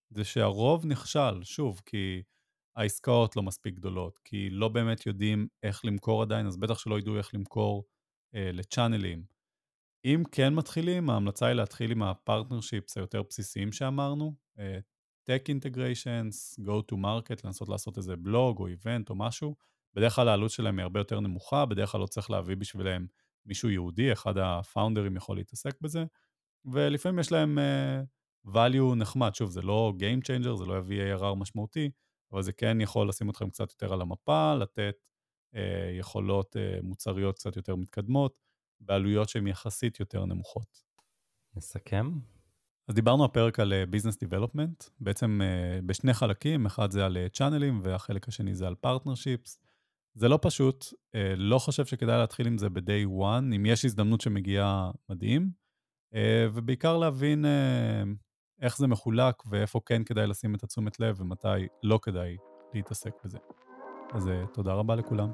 זה 0.10 0.24
שהרוב 0.24 0.86
נכשל, 0.86 1.44
שוב, 1.44 1.82
כי 1.86 2.24
העסקאות 2.76 3.36
לא 3.36 3.44
מספיק 3.44 3.76
גדולות, 3.76 4.20
כי 4.24 4.50
לא 4.50 4.68
באמת 4.68 5.06
יודעים 5.06 5.48
איך 5.64 5.86
למכור 5.86 6.22
עדיין, 6.22 6.48
אז 6.48 6.58
בטח 6.58 6.80
שלא 6.80 7.00
ידעו 7.00 7.18
איך 7.18 7.36
למכור 7.36 7.86
uh, 8.36 8.38
לצ'אנלים. 8.54 9.24
אם 10.06 10.24
כן 10.32 10.54
מתחילים, 10.54 11.10
ההמלצה 11.10 11.46
היא 11.46 11.54
להתחיל 11.54 11.92
עם 11.92 12.04
ה 12.04 12.11
partnerships 12.11 12.98
היותר 12.98 13.22
בסיסיים 13.30 13.72
שאמרנו, 13.72 14.36
uh, 14.58 14.62
Tech 15.30 15.50
Integrations, 15.50 16.64
Go 16.66 16.92
to 16.92 16.96
Market, 16.96 17.42
לנסות 17.44 17.70
לעשות 17.70 17.98
איזה 17.98 18.16
בלוג 18.16 18.60
או 18.60 18.68
event 18.68 19.10
או 19.10 19.16
משהו. 19.16 19.56
בדרך 19.94 20.16
כלל 20.16 20.30
העלות 20.30 20.52
שלהם 20.52 20.80
היא 20.80 20.84
הרבה 20.84 21.00
יותר 21.00 21.20
נמוכה, 21.20 21.66
בדרך 21.66 21.92
כלל 21.92 22.02
לא 22.02 22.06
צריך 22.06 22.30
להביא 22.30 22.56
בשבילם 22.56 23.06
מישהו 23.46 23.70
ייעודי, 23.70 24.14
אחד 24.14 24.38
הפאונדרים 24.38 25.16
יכול 25.16 25.38
להתעסק 25.38 25.82
בזה, 25.82 26.06
ולפעמים 26.66 27.20
יש 27.20 27.32
להם 27.32 27.58
uh, 27.58 28.06
value 28.54 28.96
נחמד. 28.96 29.36
שוב, 29.36 29.50
זה 29.50 29.62
לא 29.62 29.94
Game 30.00 30.22
Changer, 30.24 30.56
זה 30.56 30.66
לא 30.66 30.78
יביא 30.78 31.16
ARR 31.16 31.36
משמעותי, 31.36 31.90
אבל 32.32 32.42
זה 32.42 32.54
כן 32.54 32.82
יכול 32.82 33.10
לשים 33.10 33.30
אתכם 33.30 33.50
קצת 33.50 33.72
יותר 33.72 33.94
על 33.94 34.02
המפה, 34.02 34.56
לתת 34.56 34.96
uh, 35.56 35.60
יכולות 36.00 36.56
uh, 36.56 36.86
מוצריות 36.86 37.36
קצת 37.36 37.56
יותר 37.56 37.76
מתקדמות, 37.76 38.44
בעלויות 38.82 39.30
שהן 39.30 39.48
יחסית 39.48 40.00
יותר 40.00 40.26
נמוכות. 40.26 40.84
נסכם? 41.56 42.12
אז 42.88 42.96
דיברנו 42.96 43.26
הפרק 43.26 43.60
על 43.60 43.86
business 43.86 44.16
uh, 44.16 44.20
development, 44.20 44.84
בעצם 45.00 45.42
uh, 45.42 45.86
בשני 45.86 46.14
חלקים, 46.14 46.66
אחד 46.66 46.92
זה 46.92 47.06
על 47.06 47.18
צ'אנלים 47.34 47.80
והחלק 47.84 48.28
השני 48.28 48.56
זה 48.56 48.68
על 48.68 48.76
partnerships. 48.76 49.60
זה 50.14 50.28
לא 50.28 50.40
פשוט, 50.42 50.86
uh, 50.86 51.18
לא 51.36 51.60
חושב 51.60 51.86
שכדאי 51.86 52.18
להתחיל 52.18 52.48
עם 52.48 52.58
זה 52.58 52.70
ב-day 52.70 53.08
one, 53.22 53.56
אם 53.56 53.66
יש 53.66 53.86
הזדמנות 53.86 54.22
שמגיעה 54.22 54.92
מדהים, 55.10 55.52
uh, 56.14 56.18
ובעיקר 56.54 56.98
להבין 56.98 57.46
איך 58.62 58.78
זה 58.78 58.88
מחולק 58.88 59.44
ואיפה 59.50 59.80
כן 59.86 60.04
כדאי 60.04 60.28
לשים 60.28 60.56
את 60.56 60.64
התשומת 60.64 61.00
לב 61.00 61.22
ומתי 61.22 61.68
לא 61.84 62.00
כדאי 62.02 62.38
להתעסק 62.74 63.12
בזה. 63.26 63.38
אז 64.14 64.28
uh, 64.28 64.48
תודה 64.54 64.74
רבה 64.74 64.96
לכולם. 64.96 65.30